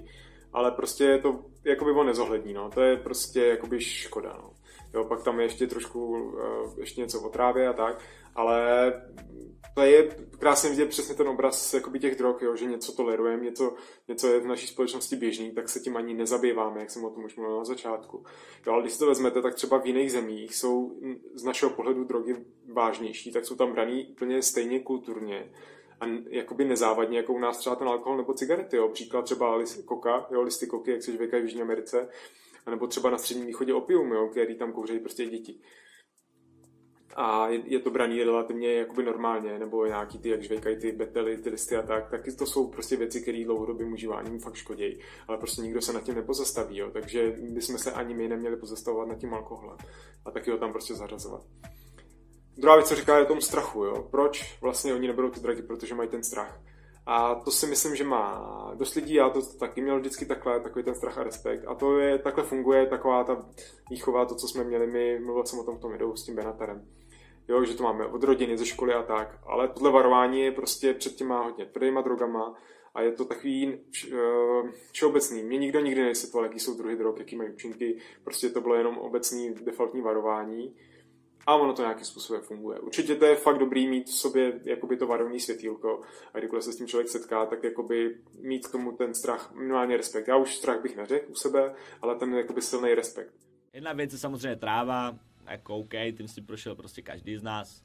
Ale 0.53 0.71
prostě 0.71 1.19
to 1.19 1.41
jakoby 1.65 1.91
on 1.91 2.07
nezohlední, 2.07 2.53
no. 2.53 2.71
To 2.71 2.81
je 2.81 2.97
prostě 2.97 3.47
jakoby 3.47 3.81
škoda, 3.81 4.39
no. 4.43 4.51
Jo, 4.95 5.05
pak 5.05 5.23
tam 5.23 5.41
je 5.41 5.47
ještě 5.47 5.67
trošku 5.67 6.09
uh, 6.09 6.79
ještě 6.79 7.01
něco 7.01 7.21
o 7.21 7.29
trávě 7.29 7.69
a 7.69 7.73
tak, 7.73 8.01
ale 8.35 8.93
to 9.75 9.83
je 9.83 10.17
krásně 10.39 10.71
vidět 10.71 10.89
přesně 10.89 11.15
ten 11.15 11.29
obraz 11.29 11.75
jakoby 11.75 11.99
těch 12.01 12.19
drog, 12.19 12.43
jo, 12.43 12.57
že 12.57 12.65
něco 12.65 12.93
tolerujeme, 12.93 13.45
něco, 13.45 13.75
něco 14.09 14.29
je 14.29 14.41
v 14.41 14.47
naší 14.47 14.67
společnosti 14.67 15.17
běžný, 15.17 15.51
tak 15.51 15.69
se 15.69 15.81
tím 15.81 15.97
ani 15.97 16.15
nezabýváme, 16.15 16.81
jak 16.81 16.91
jsem 16.91 17.05
o 17.05 17.11
tom 17.11 17.25
už 17.25 17.37
mluvil 17.37 17.59
na 17.59 17.65
začátku. 17.65 18.25
Jo, 18.67 18.73
ale 18.73 18.83
když 18.83 18.93
si 18.93 18.99
to 18.99 19.07
vezmete, 19.07 19.43
tak 19.43 19.55
třeba 19.55 19.79
v 19.79 19.87
jiných 19.87 20.13
zemích 20.13 20.55
jsou 20.55 21.01
z 21.35 21.45
našeho 21.45 21.71
pohledu 21.71 22.05
drogy 22.05 22.37
vážnější, 22.73 23.33
tak 23.33 23.45
jsou 23.45 23.57
tam 23.57 23.73
braný 23.73 24.07
úplně 24.07 24.43
stejně 24.43 24.81
kulturně 24.81 25.51
a 26.01 26.05
jakoby 26.31 26.65
nezávadně, 26.65 27.17
jako 27.17 27.33
u 27.33 27.39
nás 27.39 27.59
třeba 27.59 27.77
ten 27.77 27.89
alkohol 27.89 28.17
nebo 28.17 28.35
cigarety. 28.35 28.77
Jo. 28.77 28.89
Příklad 28.89 29.25
třeba 29.25 29.59
koka, 29.85 30.27
jo, 30.31 30.43
listy 30.43 30.67
koky, 30.67 30.91
jak 30.91 31.03
se 31.03 31.13
žvěkají 31.13 31.43
v 31.43 31.47
Jižní 31.47 31.63
Americe, 31.63 32.09
nebo 32.71 32.87
třeba 32.87 33.11
na 33.11 33.19
středním 33.19 33.47
východě 33.47 33.75
opium, 33.75 34.13
jo, 34.13 34.29
který 34.29 34.55
tam 34.59 34.73
kouřejí 34.73 35.01
prostě 35.01 35.27
děti 35.27 35.61
a 37.21 37.49
je, 37.49 37.63
je 37.65 37.79
to 37.79 37.91
braný 37.91 38.25
relativně 38.25 38.73
jakoby 38.73 39.03
normálně, 39.03 39.59
nebo 39.59 39.87
nějaký 39.87 40.19
ty, 40.19 40.29
jak 40.29 40.43
žvejkají 40.43 40.77
ty 40.77 40.93
betely, 40.93 41.39
ty 41.39 41.51
listy 41.51 41.77
a 41.77 41.83
tak, 41.83 42.11
tak 42.11 42.21
to 42.39 42.47
jsou 42.47 42.71
prostě 42.71 42.97
věci, 42.97 43.21
které 43.21 43.45
dlouhodobým 43.45 43.93
užíváním 43.93 44.41
fakt 44.41 44.55
škodějí, 44.55 44.99
ale 45.29 45.39
prostě 45.39 45.63
nikdo 45.63 45.81
se 45.81 45.93
nad 45.93 46.03
tím 46.03 46.15
nepozastaví, 46.15 46.77
jo, 46.77 46.91
takže 46.91 47.37
bychom 47.41 47.79
se 47.79 47.93
ani 47.93 48.15
my 48.15 48.29
neměli 48.29 48.57
pozastavovat 48.57 49.09
nad 49.09 49.19
tím 49.19 49.35
alkoholem 49.35 49.77
a 50.25 50.31
taky 50.31 50.51
ho 50.51 50.59
tam 50.59 50.73
prostě 50.73 50.95
zařazovat. 50.95 51.43
Druhá 52.57 52.77
věc, 52.77 52.89
co 52.89 52.95
říká, 52.95 53.17
je 53.17 53.23
o 53.23 53.29
tom 53.29 53.41
strachu, 53.41 53.85
jo. 53.85 54.09
Proč 54.11 54.59
vlastně 54.61 54.95
oni 54.95 55.07
neberou 55.07 55.31
ty 55.31 55.41
dragy, 55.41 55.63
protože 55.63 55.95
mají 55.95 56.09
ten 56.09 56.23
strach. 56.23 56.61
A 57.11 57.35
to 57.35 57.51
si 57.51 57.67
myslím, 57.67 57.97
že 57.97 58.05
má 58.05 58.73
dost 58.75 58.95
lidí, 58.95 59.15
já 59.15 59.31
to 59.31 59.43
taky 59.59 59.83
měl 59.83 59.99
vždycky 59.99 60.27
takhle, 60.27 60.61
takový 60.61 60.85
ten 60.85 60.95
strach 60.95 61.19
a 61.19 61.23
respekt. 61.23 61.65
A 61.67 61.75
to 61.75 61.99
je, 61.99 62.19
takhle 62.19 62.45
funguje 62.45 62.87
taková 62.87 63.25
ta 63.25 63.47
výchova, 63.91 64.25
to, 64.25 64.35
co 64.35 64.49
jsme 64.49 64.65
měli 64.65 64.87
my, 64.87 65.21
mluvil 65.21 65.45
jsem 65.45 65.59
o 65.59 65.65
tom 65.65 65.77
v 65.77 65.81
tom 65.81 65.93
videu 65.93 66.17
s 66.17 66.25
tím 66.25 66.37
Benatarem 66.37 66.87
jo, 67.49 67.65
že 67.65 67.75
to 67.75 67.83
máme 67.83 68.07
od 68.07 68.23
rodiny, 68.23 68.59
ze 68.59 68.67
školy 68.67 68.95
a 68.95 69.03
tak. 69.03 69.39
Ale 69.47 69.69
tohle 69.69 69.91
varování 69.91 70.41
je 70.41 70.53
prostě 70.53 70.95
před 70.95 71.15
těma 71.15 71.43
hodně 71.43 71.67
tvrdýma 71.67 72.01
drogama 72.01 72.55
a 72.95 73.03
je 73.03 73.13
to 73.13 73.25
takový 73.25 73.81
uh, 74.13 74.71
všeobecný. 74.93 75.43
Mě 75.43 75.59
nikdo 75.59 75.81
nikdy 75.81 76.03
nevysvětloval, 76.03 76.47
jaký 76.47 76.61
jsou 76.61 76.77
druhy 76.77 76.97
drog, 76.97 77.19
jaký 77.19 77.37
mají 77.37 77.51
účinky. 77.51 77.99
Prostě 78.25 78.49
to 78.49 78.61
bylo 78.61 78.75
jenom 78.75 78.99
obecný 78.99 79.55
defaultní 79.55 80.01
varování. 80.01 80.75
A 81.49 81.55
ono 81.55 81.73
to 81.75 81.83
nějakým 81.83 82.05
způsobem 82.05 82.43
funguje. 82.43 82.81
Určitě 82.81 83.15
to 83.15 83.25
je 83.25 83.37
fakt 83.37 83.59
dobrý 83.59 83.89
mít 83.89 84.07
v 84.09 84.15
sobě 84.15 84.61
jakoby 84.65 84.97
to 84.97 85.07
varovní 85.07 85.41
světýlko 85.41 86.01
a 86.35 86.39
kdykoliv 86.39 86.65
se 86.65 86.73
s 86.73 86.77
tím 86.77 86.87
člověk 86.87 87.09
setká, 87.09 87.47
tak 87.47 87.65
jakoby 87.65 88.17
mít 88.41 88.67
k 88.67 88.73
tomu 88.73 88.93
ten 88.93 89.15
strach, 89.15 89.53
minimálně 89.55 89.97
respekt. 89.97 90.29
Já 90.29 90.37
už 90.37 90.57
strach 90.57 90.83
bych 90.83 90.97
neřekl 90.97 91.33
u 91.33 91.35
sebe, 91.35 91.75
ale 92.03 92.15
ten 92.15 92.35
jakoby 92.35 92.63
silný 92.63 92.95
respekt. 92.95 93.35
Jedna 93.73 93.93
věc 93.93 94.13
je 94.13 94.19
samozřejmě 94.19 94.57
tráva, 94.57 95.19
jako 95.51 95.77
OK, 95.77 95.95
tím 96.17 96.29
si 96.29 96.41
prošel 96.41 96.75
prostě 96.75 97.03
každý 97.03 97.37
z 97.37 97.43
nás. 97.43 97.83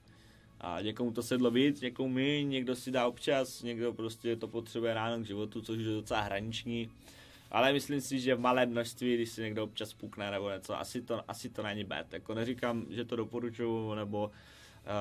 A 0.61 0.81
někomu 0.81 1.11
to 1.11 1.23
sedlo 1.23 1.51
víc, 1.51 1.81
někomu 1.81 2.09
mi, 2.09 2.45
někdo 2.47 2.75
si 2.75 2.91
dá 2.91 3.07
občas, 3.07 3.61
někdo 3.61 3.93
prostě 3.93 4.35
to 4.35 4.47
potřebuje 4.47 4.93
ráno 4.93 5.23
k 5.23 5.27
životu, 5.27 5.61
což 5.61 5.77
je 5.77 5.85
docela 5.85 6.19
hraniční. 6.19 6.91
Ale 7.53 7.73
myslím 7.73 8.01
si, 8.01 8.19
že 8.19 8.35
v 8.35 8.39
malé 8.39 8.65
množství, 8.65 9.15
když 9.15 9.29
si 9.29 9.41
někdo 9.41 9.63
občas 9.63 9.93
pukne 9.93 10.31
nebo 10.31 10.49
něco, 10.49 10.79
asi 10.79 11.01
to, 11.01 11.21
asi 11.27 11.49
to 11.49 11.63
není 11.63 11.83
bad. 11.83 12.13
Jako 12.13 12.33
neříkám, 12.33 12.85
že 12.89 13.05
to 13.05 13.15
doporučuju, 13.15 13.93
nebo 13.93 14.23
uh, 14.25 14.31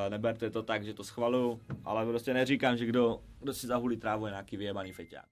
neberte 0.09 0.51
to 0.51 0.63
tak, 0.63 0.85
že 0.85 0.95
to 0.95 1.05
schvaluju, 1.05 1.61
ale 1.85 2.07
prostě 2.07 2.35
neříkám, 2.35 2.77
že 2.77 2.87
kdo, 2.87 3.21
kdo 3.41 3.55
si 3.55 3.67
zahulí 3.67 3.97
trávu 3.97 4.27
je 4.27 4.31
nějaký 4.31 4.57
vyjebaný 4.57 4.93
feťák. 4.93 5.25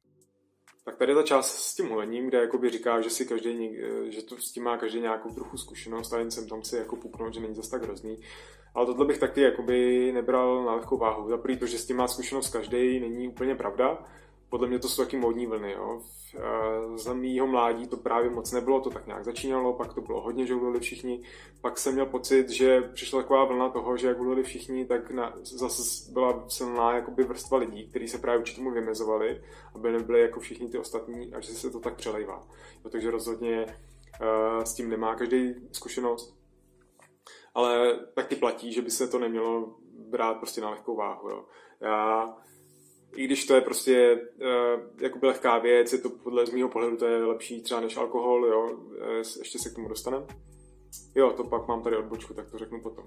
Tak 0.84 0.96
tady 0.96 1.12
je 1.12 1.16
ta 1.16 1.22
část 1.22 1.50
s 1.50 1.74
tím 1.74 1.88
hulením, 1.88 2.28
kde 2.28 2.38
jakoby 2.38 2.70
říká, 2.70 3.00
že 3.00 3.10
si 3.10 3.26
každý, 3.26 3.76
že 4.08 4.22
to 4.22 4.36
s 4.36 4.52
tím 4.52 4.64
má 4.64 4.76
každý 4.76 5.00
nějakou 5.00 5.34
trochu 5.34 5.58
zkušenost 5.58 6.12
a 6.12 6.18
jen 6.18 6.30
jsem 6.30 6.48
tam 6.48 6.62
si 6.62 6.76
jako 6.76 6.96
puknout, 6.96 7.34
že 7.34 7.40
není 7.40 7.54
zase 7.54 7.70
tak 7.70 7.82
hrozný. 7.82 8.18
Ale 8.74 8.86
tohle 8.86 9.06
bych 9.06 9.18
taky 9.18 9.40
jakoby 9.40 10.12
nebral 10.12 10.64
na 10.64 10.74
lehkou 10.74 10.98
váhu. 10.98 11.28
Za 11.28 11.38
to, 11.58 11.66
že 11.66 11.78
s 11.78 11.86
tím 11.86 11.96
má 11.96 12.08
zkušenost 12.08 12.48
každý, 12.48 13.00
není 13.00 13.28
úplně 13.28 13.54
pravda 13.54 13.98
podle 14.50 14.68
mě 14.68 14.78
to 14.78 14.88
jsou 14.88 15.02
taky 15.02 15.16
modní 15.16 15.46
vlny. 15.46 15.72
Jo. 15.72 16.02
Eh, 16.36 16.98
za 16.98 17.14
mýho 17.14 17.46
mládí 17.46 17.86
to 17.86 17.96
právě 17.96 18.30
moc 18.30 18.52
nebylo, 18.52 18.80
to 18.80 18.90
tak 18.90 19.06
nějak 19.06 19.24
začínalo, 19.24 19.72
pak 19.72 19.94
to 19.94 20.00
bylo 20.00 20.20
hodně, 20.20 20.46
že 20.46 20.54
ulili 20.54 20.80
všichni. 20.80 21.22
Pak 21.60 21.78
jsem 21.78 21.94
měl 21.94 22.06
pocit, 22.06 22.50
že 22.50 22.80
přišla 22.80 23.22
taková 23.22 23.44
vlna 23.44 23.68
toho, 23.68 23.96
že 23.96 24.06
jak 24.06 24.20
ulili 24.20 24.42
všichni, 24.42 24.84
tak 24.86 25.10
na, 25.10 25.34
zase 25.42 26.12
byla 26.12 26.44
silná 26.48 26.94
jakoby 26.94 27.24
vrstva 27.24 27.58
lidí, 27.58 27.88
kteří 27.88 28.08
se 28.08 28.18
právě 28.18 28.38
určitě 28.38 28.58
tomu 28.58 28.70
vymezovali, 28.70 29.42
aby 29.74 29.92
nebyli 29.92 30.20
jako 30.20 30.40
všichni 30.40 30.68
ty 30.68 30.78
ostatní 30.78 31.34
a 31.34 31.40
že 31.40 31.52
se 31.52 31.70
to 31.70 31.80
tak 31.80 31.94
přelejvá. 31.94 32.46
Jo, 32.84 32.90
takže 32.90 33.10
rozhodně 33.10 33.66
uh, 33.66 34.64
s 34.64 34.74
tím 34.74 34.90
nemá 34.90 35.14
každý 35.14 35.54
zkušenost. 35.72 36.36
Ale 37.54 37.98
taky 38.14 38.36
platí, 38.36 38.72
že 38.72 38.82
by 38.82 38.90
se 38.90 39.08
to 39.08 39.18
nemělo 39.18 39.76
brát 40.10 40.34
prostě 40.34 40.60
na 40.60 40.70
lehkou 40.70 40.96
váhu. 40.96 41.30
Jo. 41.30 41.44
Já 41.80 42.34
i 43.16 43.24
když 43.24 43.46
to 43.46 43.54
je 43.54 43.60
prostě 43.60 44.20
uh, 44.40 44.80
jakoby 45.00 45.26
lehká 45.26 45.58
věc, 45.58 45.92
je 45.92 45.98
to 45.98 46.10
podle 46.10 46.46
z 46.46 46.50
mého 46.50 46.68
pohledu 46.68 46.96
to 46.96 47.06
je 47.06 47.24
lepší 47.24 47.62
třeba 47.62 47.80
než 47.80 47.96
alkohol, 47.96 48.46
jo, 48.46 48.78
eh, 49.00 49.16
ještě 49.16 49.58
se 49.58 49.70
k 49.70 49.74
tomu 49.74 49.88
dostaneme. 49.88 50.26
Jo, 51.14 51.30
to 51.30 51.44
pak 51.44 51.68
mám 51.68 51.82
tady 51.82 51.96
odbočku, 51.96 52.34
tak 52.34 52.50
to 52.50 52.58
řeknu 52.58 52.80
potom. 52.80 53.04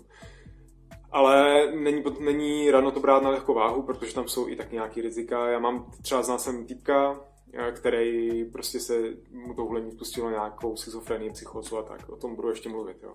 Ale 1.12 1.68
není, 1.76 2.04
není 2.20 2.72
ráno 2.72 2.92
to 2.92 3.00
brát 3.00 3.24
na 3.24 3.30
lehkou 3.30 3.54
váhu, 3.54 3.82
protože 3.82 4.16
tam 4.16 4.28
jsou 4.28 4.50
i 4.50 4.56
tak 4.56 4.72
nějaký 4.72 5.02
rizika. 5.02 5.50
Já 5.50 5.60
mám 5.60 5.92
třeba 6.02 6.24
znal 6.24 6.40
jsem 6.40 6.66
týpka, 6.66 7.22
eh, 7.54 7.72
který 7.72 8.44
prostě 8.46 8.80
se 8.80 9.02
mu 9.32 9.54
to 9.54 9.62
hulení 9.62 9.92
spustilo 9.92 10.30
nějakou 10.30 10.76
schizofrenii, 10.76 11.32
psychozu 11.32 11.78
a 11.78 11.84
tak. 11.84 12.10
O 12.10 12.16
tom 12.16 12.36
budu 12.36 12.50
ještě 12.50 12.70
mluvit, 12.70 12.98
jo. 13.04 13.14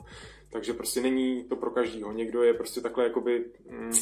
Takže 0.51 0.73
prostě 0.73 1.01
není 1.01 1.45
to 1.45 1.57
pro 1.57 1.71
každýho. 1.71 2.13
Někdo 2.13 2.43
je 2.43 2.55
prostě 2.55 2.81
takhle 2.81 3.05
jakoby... 3.05 3.45
Mm, 3.71 3.93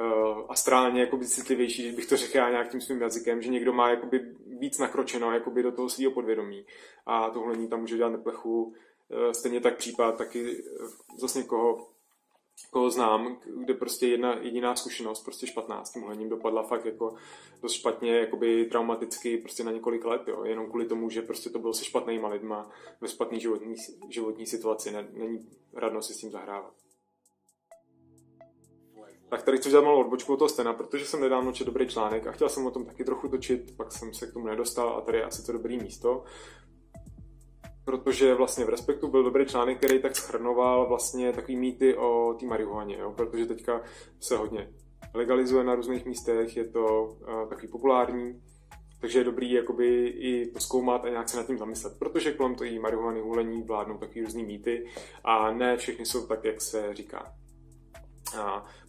uh, 0.00 0.46
astrálně 0.48 1.00
jakoby 1.00 1.26
citlivější, 1.26 1.82
když 1.82 1.94
bych 1.94 2.06
to 2.06 2.16
řekl 2.16 2.36
já 2.36 2.50
nějakým 2.50 2.80
svým 2.80 3.02
jazykem, 3.02 3.42
že 3.42 3.50
někdo 3.50 3.72
má 3.72 3.90
jakoby 3.90 4.20
víc 4.60 4.78
nakročeno 4.78 5.32
jakoby 5.32 5.62
do 5.62 5.72
toho 5.72 5.88
svého 5.88 6.12
podvědomí 6.12 6.66
a 7.06 7.30
tohle 7.30 7.66
tam 7.66 7.80
může 7.80 7.96
dělat 7.96 8.10
neplechu. 8.10 8.64
Uh, 8.64 9.32
stejně 9.32 9.60
tak 9.60 9.76
případ 9.76 10.18
taky 10.18 10.62
uh, 10.62 10.88
zase 11.18 11.38
někoho, 11.38 11.86
koho 12.70 12.90
znám, 12.90 13.40
kde 13.64 13.74
prostě 13.74 14.06
jedna 14.06 14.38
jediná 14.40 14.76
zkušenost, 14.76 15.24
prostě 15.24 15.46
špatná 15.46 15.84
s 15.84 15.92
tím 15.92 16.02
hlením 16.02 16.28
dopadla 16.28 16.62
fakt 16.62 16.84
jako 16.84 17.14
dost 17.62 17.72
špatně, 17.72 18.16
jakoby 18.16 18.64
traumaticky 18.64 19.36
prostě 19.36 19.64
na 19.64 19.72
několik 19.72 20.04
let, 20.04 20.22
jo, 20.26 20.44
jenom 20.44 20.68
kvůli 20.68 20.86
tomu, 20.86 21.10
že 21.10 21.22
prostě 21.22 21.50
to 21.50 21.58
bylo 21.58 21.74
se 21.74 21.84
špatnýma 21.84 22.28
lidma 22.28 22.70
ve 23.00 23.08
špatné 23.08 23.40
životní, 23.40 23.74
životní 24.08 24.46
situaci, 24.46 24.92
není 25.12 25.48
radno 25.74 26.02
si 26.02 26.14
s 26.14 26.18
tím 26.18 26.30
zahrávat. 26.30 26.83
Tak 29.34 29.42
tady 29.42 29.58
chci 29.58 29.68
udělat 29.68 29.84
malou 29.84 30.00
odbočku 30.00 30.32
od 30.32 30.36
toho 30.36 30.48
Stena, 30.48 30.72
protože 30.72 31.04
jsem 31.04 31.20
nedávno 31.20 31.52
četl 31.52 31.70
dobrý 31.70 31.88
článek 31.88 32.26
a 32.26 32.32
chtěl 32.32 32.48
jsem 32.48 32.66
o 32.66 32.70
tom 32.70 32.84
taky 32.84 33.04
trochu 33.04 33.28
točit, 33.28 33.76
pak 33.76 33.92
jsem 33.92 34.14
se 34.14 34.26
k 34.26 34.32
tomu 34.32 34.46
nedostal 34.46 34.88
a 34.88 35.00
tady 35.00 35.18
je 35.18 35.24
asi 35.24 35.46
to 35.46 35.52
dobrý 35.52 35.78
místo. 35.78 36.24
Protože 37.84 38.34
vlastně 38.34 38.64
v 38.64 38.68
Respektu 38.68 39.08
byl 39.08 39.22
dobrý 39.22 39.46
článek, 39.46 39.78
který 39.78 40.02
tak 40.02 40.16
schrnoval 40.16 40.88
vlastně 40.88 41.32
takový 41.32 41.56
mýty 41.56 41.96
o 41.96 42.36
té 42.40 42.46
marihuaně, 42.46 42.96
jo? 42.98 43.12
protože 43.16 43.46
teďka 43.46 43.82
se 44.20 44.36
hodně 44.36 44.70
legalizuje 45.14 45.64
na 45.64 45.74
různých 45.74 46.06
místech, 46.06 46.56
je 46.56 46.64
to 46.64 47.04
uh, 47.04 47.48
takový 47.48 47.68
populární, 47.68 48.42
takže 49.00 49.18
je 49.18 49.24
dobrý 49.24 49.52
jakoby 49.52 50.06
i 50.06 50.52
zkoumat 50.58 51.04
a 51.04 51.08
nějak 51.08 51.28
se 51.28 51.36
nad 51.36 51.46
tím 51.46 51.58
zamyslet, 51.58 51.98
protože 51.98 52.32
kolem 52.32 52.54
toho 52.54 52.80
marihuany 52.80 53.20
hulení 53.20 53.62
vládnou 53.62 53.98
takový 53.98 54.24
různý 54.24 54.44
mýty 54.44 54.86
a 55.24 55.52
ne 55.52 55.76
všechny 55.76 56.06
jsou 56.06 56.26
tak, 56.26 56.44
jak 56.44 56.60
se 56.60 56.94
říká. 56.94 57.34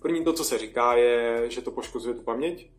První 0.02 0.24
to, 0.24 0.34
co 0.34 0.44
se 0.44 0.58
říká, 0.58 0.96
je, 0.96 1.44
že 1.50 1.62
to 1.62 1.72
poškozuje 1.72 2.16
tu 2.16 2.22
paměť. 2.22 2.72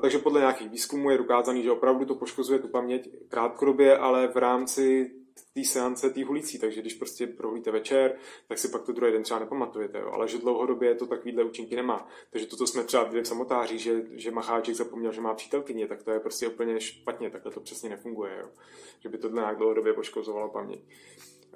Takže 0.00 0.18
podle 0.18 0.40
nějakých 0.40 0.70
výzkumů 0.70 1.10
je 1.10 1.18
dokázaný, 1.18 1.62
že 1.62 1.70
opravdu 1.70 2.04
to 2.04 2.14
poškozuje 2.14 2.58
tu 2.58 2.68
paměť 2.68 3.08
krátkodobě, 3.28 3.98
ale 3.98 4.28
v 4.28 4.36
rámci 4.36 5.10
té 5.54 5.64
seance 5.64 6.10
té 6.10 6.24
hulící, 6.24 6.58
takže 6.58 6.80
když 6.80 6.94
prostě 6.94 7.26
prohlíte 7.26 7.70
večer, 7.70 8.16
tak 8.48 8.58
si 8.58 8.68
pak 8.68 8.82
to 8.82 8.92
druhý 8.92 9.12
den 9.12 9.22
třeba 9.22 9.40
nepamatujete, 9.40 9.98
jo. 9.98 10.10
ale 10.12 10.28
že 10.28 10.38
dlouhodobě 10.38 10.94
to 10.94 11.06
takovýhle 11.06 11.44
účinky 11.44 11.76
nemá. 11.76 12.08
Takže 12.30 12.46
to, 12.46 12.56
co 12.56 12.66
jsme 12.66 12.84
třeba 12.84 13.04
viděli 13.04 13.24
v 13.24 13.26
samotáři, 13.26 13.78
že, 13.78 14.02
že 14.10 14.30
Macháček 14.30 14.74
zapomněl, 14.74 15.12
že 15.12 15.20
má 15.20 15.34
přítelkyně, 15.34 15.86
tak 15.86 16.02
to 16.02 16.10
je 16.10 16.20
prostě 16.20 16.48
úplně 16.48 16.80
špatně, 16.80 17.30
takhle 17.30 17.52
to 17.52 17.60
přesně 17.60 17.88
nefunguje, 17.90 18.38
jo. 18.40 18.48
že 19.00 19.08
by 19.08 19.18
to 19.18 19.28
nějak 19.28 19.56
dlouhodobě 19.56 19.92
poškozovalo 19.92 20.48
paměť. 20.48 20.80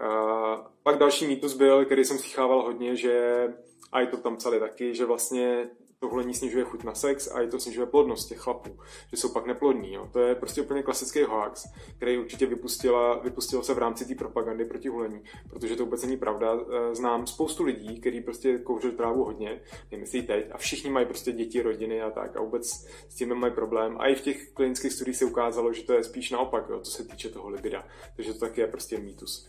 Uh, 0.01 0.67
pak 0.83 0.99
další 0.99 1.27
mýtus 1.27 1.55
byl, 1.55 1.85
který 1.85 2.05
jsem 2.05 2.19
slychával 2.19 2.63
hodně, 2.63 2.97
že 2.97 3.47
a 3.93 4.01
i 4.01 4.07
to 4.07 4.17
tam 4.17 4.37
psali 4.37 4.61
taky, 4.61 4.95
že 4.95 5.05
vlastně 5.05 5.69
tohle 5.99 6.35
snižuje 6.35 6.65
chuť 6.65 6.85
na 6.85 6.95
sex 6.95 7.29
a 7.29 7.43
i 7.43 7.49
to 7.49 7.61
snižuje 7.61 7.87
plodnost 7.87 8.29
těch 8.29 8.39
chlapů, 8.39 8.79
že 9.11 9.17
jsou 9.17 9.29
pak 9.29 9.47
neplodní. 9.47 9.93
Jo. 9.95 10.09
To 10.13 10.21
je 10.21 10.35
prostě 10.35 10.63
úplně 10.63 10.83
klasický 10.83 11.23
hoax, 11.23 11.65
který 11.97 12.19
určitě 12.19 12.47
vypustila, 12.47 13.19
vypustilo 13.19 13.63
se 13.63 13.75
v 13.75 13.79
rámci 13.79 14.05
té 14.07 14.15
propagandy 14.15 14.65
proti 14.65 14.89
hulení, 14.89 15.23
protože 15.51 15.77
to 15.77 15.85
vůbec 15.85 16.03
není 16.03 16.17
pravda. 16.17 16.59
Eh, 16.61 16.95
znám 16.95 17.27
spoustu 17.27 17.65
lidí, 17.65 18.01
kteří 18.01 18.21
prostě 18.21 18.59
kouřili 18.59 18.93
trávu 18.93 19.25
hodně, 19.25 19.61
nemyslí 19.93 20.23
teď, 20.23 20.47
a 20.53 20.59
všichni 20.59 20.91
mají 20.91 21.07
prostě 21.07 21.33
děti, 21.33 21.63
rodiny 21.63 22.03
a 22.03 22.11
tak 22.11 22.37
a 22.37 22.41
vůbec 22.41 22.69
s 23.09 23.15
tím 23.15 23.35
mají 23.35 23.53
problém. 23.53 23.97
A 23.99 24.07
i 24.07 24.15
v 24.15 24.21
těch 24.21 24.53
klinických 24.53 24.93
studiích 24.93 25.17
se 25.17 25.25
ukázalo, 25.25 25.73
že 25.73 25.83
to 25.83 25.93
je 25.93 26.05
spíš 26.05 26.31
naopak, 26.31 26.69
jo, 26.71 26.81
co 26.81 26.91
se 26.91 27.05
týče 27.05 27.29
toho 27.29 27.49
libida. 27.49 27.85
Takže 28.17 28.33
to 28.33 28.39
taky 28.39 28.61
je 28.61 28.67
prostě 28.67 28.99
mýtus. 28.99 29.49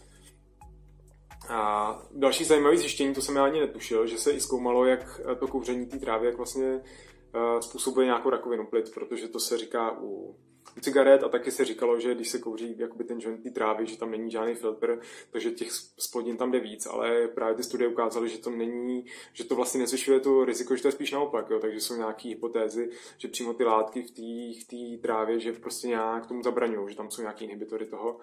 A 1.50 2.02
další 2.12 2.44
zajímavé 2.44 2.78
zjištění, 2.78 3.14
to 3.14 3.22
jsem 3.22 3.36
já 3.36 3.46
ani 3.46 3.60
netušil, 3.60 4.08
že 4.08 4.18
se 4.18 4.32
i 4.32 4.42
zkoumalo, 4.42 4.86
jak 4.86 5.22
to 5.40 5.48
kouření 5.48 5.86
té 5.86 6.00
trávy, 6.00 6.26
jak 6.26 6.38
vlastně 6.38 6.76
uh, 6.76 7.60
způsobuje 7.60 8.06
nějakou 8.06 8.30
rakovinu 8.30 8.66
plic, 8.66 8.90
protože 8.90 9.28
to 9.28 9.40
se 9.40 9.58
říká 9.58 9.98
u, 10.02 10.36
cigaret 10.82 11.24
a 11.24 11.30
taky 11.30 11.52
se 11.52 11.66
říkalo, 11.66 12.00
že 12.00 12.16
když 12.16 12.30
se 12.30 12.40
kouří 12.40 12.76
jakoby 12.78 13.04
ten 13.04 13.18
joint 13.22 13.44
té 13.44 13.50
trávy, 13.50 13.88
že 13.88 13.98
tam 13.98 14.12
není 14.12 14.32
žádný 14.32 14.56
filtr, 14.56 15.00
takže 15.32 15.52
těch 15.52 15.72
splodin 15.98 16.38
tam 16.38 16.52
jde 16.52 16.60
víc, 16.60 16.86
ale 16.86 17.28
právě 17.28 17.56
ty 17.56 17.64
studie 17.64 17.88
ukázaly, 17.88 18.30
že 18.30 18.38
to 18.38 18.50
není, 18.50 19.06
že 19.34 19.44
to 19.44 19.56
vlastně 19.56 19.80
nezvyšuje 19.80 20.20
to 20.20 20.46
riziko, 20.46 20.76
že 20.76 20.82
to 20.82 20.88
je 20.88 20.92
spíš 20.92 21.12
naopak, 21.12 21.50
jo, 21.50 21.60
takže 21.60 21.82
jsou 21.82 21.96
nějaké 21.96 22.30
hypotézy, 22.30 22.90
že 23.18 23.28
přímo 23.28 23.54
ty 23.54 23.64
látky 23.64 24.02
v 24.02 24.68
té 24.68 25.02
trávě, 25.02 25.40
že 25.40 25.54
prostě 25.54 25.88
nějak 25.88 26.28
tomu 26.28 26.44
zabraňují, 26.44 26.90
že 26.90 26.98
tam 26.98 27.12
jsou 27.12 27.22
nějaké 27.22 27.46
inhibitory 27.46 27.86
toho, 27.86 28.20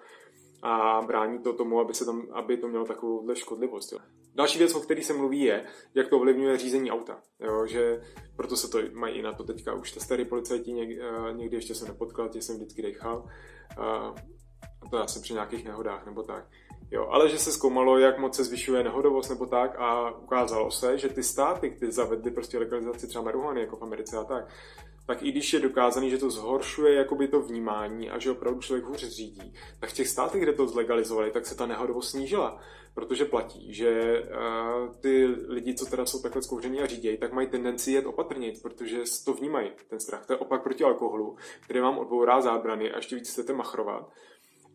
a 0.65 1.01
brání 1.01 1.39
to 1.39 1.53
tomu, 1.53 1.79
aby, 1.79 1.93
se 1.93 2.05
tam, 2.05 2.27
aby 2.31 2.57
to 2.57 2.67
mělo 2.67 2.85
takovou 2.85 3.33
škodlivost. 3.33 3.91
Jo. 3.91 3.99
Další 4.35 4.59
věc, 4.59 4.75
o 4.75 4.79
které 4.79 5.03
se 5.03 5.13
mluví, 5.13 5.41
je, 5.41 5.65
jak 5.93 6.07
to 6.07 6.17
ovlivňuje 6.17 6.57
řízení 6.57 6.91
auta. 6.91 7.17
Jo, 7.39 7.67
že 7.67 8.01
proto 8.35 8.57
se 8.57 8.67
to 8.67 8.79
mají 8.93 9.15
i 9.15 9.21
na 9.21 9.33
to 9.33 9.43
teďka 9.43 9.73
už 9.73 9.91
testery 9.91 10.25
policajti, 10.25 10.73
někdy, 10.73 10.99
eh, 11.01 11.33
někdy 11.33 11.57
ještě 11.57 11.75
jsem 11.75 11.87
nepotkal, 11.87 12.29
tě 12.29 12.41
jsem 12.41 12.55
vždycky 12.55 12.81
dechal. 12.81 13.25
A 13.77 14.13
to 14.89 14.97
asi 14.97 15.19
při 15.19 15.33
nějakých 15.33 15.65
nehodách 15.65 16.05
nebo 16.05 16.23
tak. 16.23 16.47
Jo, 16.91 17.07
ale 17.11 17.29
že 17.29 17.37
se 17.37 17.51
zkoumalo, 17.51 17.97
jak 17.97 18.19
moc 18.19 18.35
se 18.35 18.43
zvyšuje 18.43 18.83
nehodovost 18.83 19.29
nebo 19.29 19.45
tak 19.45 19.75
a 19.79 20.17
ukázalo 20.17 20.71
se, 20.71 20.97
že 20.97 21.09
ty 21.09 21.23
státy, 21.23 21.69
které 21.69 21.91
zavedly 21.91 22.31
prostě 22.31 22.59
legalizaci 22.59 23.07
třeba 23.07 23.23
marihuany, 23.23 23.61
jako 23.61 23.75
v 23.75 23.83
Americe 23.83 24.17
a 24.17 24.23
tak, 24.23 24.47
tak 25.05 25.23
i 25.23 25.31
když 25.31 25.53
je 25.53 25.59
dokázaný, 25.59 26.09
že 26.09 26.17
to 26.17 26.29
zhoršuje 26.29 26.93
jakoby 26.93 27.27
to 27.27 27.41
vnímání 27.41 28.09
a 28.09 28.19
že 28.19 28.31
opravdu 28.31 28.61
člověk 28.61 28.85
hůř 28.85 29.03
řídí, 29.03 29.53
tak 29.79 29.89
v 29.89 29.93
těch 29.93 30.07
státech, 30.07 30.41
kde 30.41 30.53
to 30.53 30.67
zlegalizovali, 30.67 31.31
tak 31.31 31.45
se 31.45 31.55
ta 31.55 31.65
nehodovost 31.65 32.09
snížila. 32.09 32.59
Protože 32.93 33.25
platí, 33.25 33.73
že 33.73 34.21
uh, 34.21 34.95
ty 35.01 35.25
lidi, 35.47 35.73
co 35.75 35.85
teda 35.85 36.05
jsou 36.05 36.21
takhle 36.21 36.41
zkouření 36.41 36.79
a 36.79 36.85
řídějí, 36.85 37.17
tak 37.17 37.33
mají 37.33 37.47
tendenci 37.47 37.91
jet 37.91 38.05
opatrně, 38.05 38.53
protože 38.61 38.97
to 39.25 39.33
vnímají, 39.33 39.71
ten 39.89 39.99
strach. 39.99 40.25
To 40.25 40.33
je 40.33 40.37
opak 40.37 40.63
proti 40.63 40.83
alkoholu, 40.83 41.37
který 41.61 41.79
vám 41.79 41.97
odbourá 41.97 42.41
zábrany 42.41 42.91
a 42.91 42.95
ještě 42.95 43.15
víc 43.15 43.31
chcete 43.31 43.53
machrovat. 43.53 44.11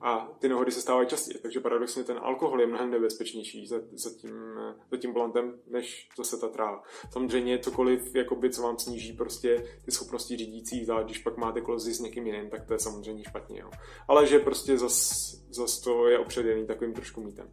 A 0.01 0.29
ty 0.39 0.49
nehody 0.49 0.73
se 0.73 0.81
stávají 0.81 1.09
častěji, 1.09 1.39
takže 1.43 1.61
paradoxně 1.61 2.05
ten 2.05 2.19
alkohol 2.23 2.61
je 2.61 2.67
mnohem 2.67 2.91
nebezpečnější 2.91 3.67
za, 3.67 3.77
za, 3.93 4.11
tím, 4.11 4.33
za 4.91 4.97
tím 4.97 5.13
volantem, 5.13 5.61
než 5.67 6.09
zase 6.17 6.37
ta 6.37 6.49
tráva. 6.49 6.83
Samozřejmě 7.13 7.59
cokoliv, 7.59 8.15
jakoby, 8.15 8.51
co 8.51 8.63
vám 8.63 8.79
sníží 8.79 9.13
prostě 9.13 9.65
ty 9.85 9.91
schopnosti 9.91 10.37
řídící, 10.37 10.87
a 10.91 11.03
když 11.03 11.19
pak 11.19 11.37
máte 11.37 11.61
kolozi 11.61 11.95
s 11.95 12.01
někým 12.01 12.27
jiným, 12.27 12.51
tak 12.51 12.67
to 12.67 12.73
je 12.73 12.79
samozřejmě 12.79 13.25
špatně. 13.25 13.61
Jo. 13.61 13.71
Ale 14.09 14.27
že 14.27 14.39
prostě 14.39 14.79
zas, 14.79 15.11
zas 15.51 15.81
to 15.81 16.09
je 16.09 16.19
opředený 16.19 16.67
takovým 16.67 16.95
trošku 16.95 17.21
mítem. 17.21 17.53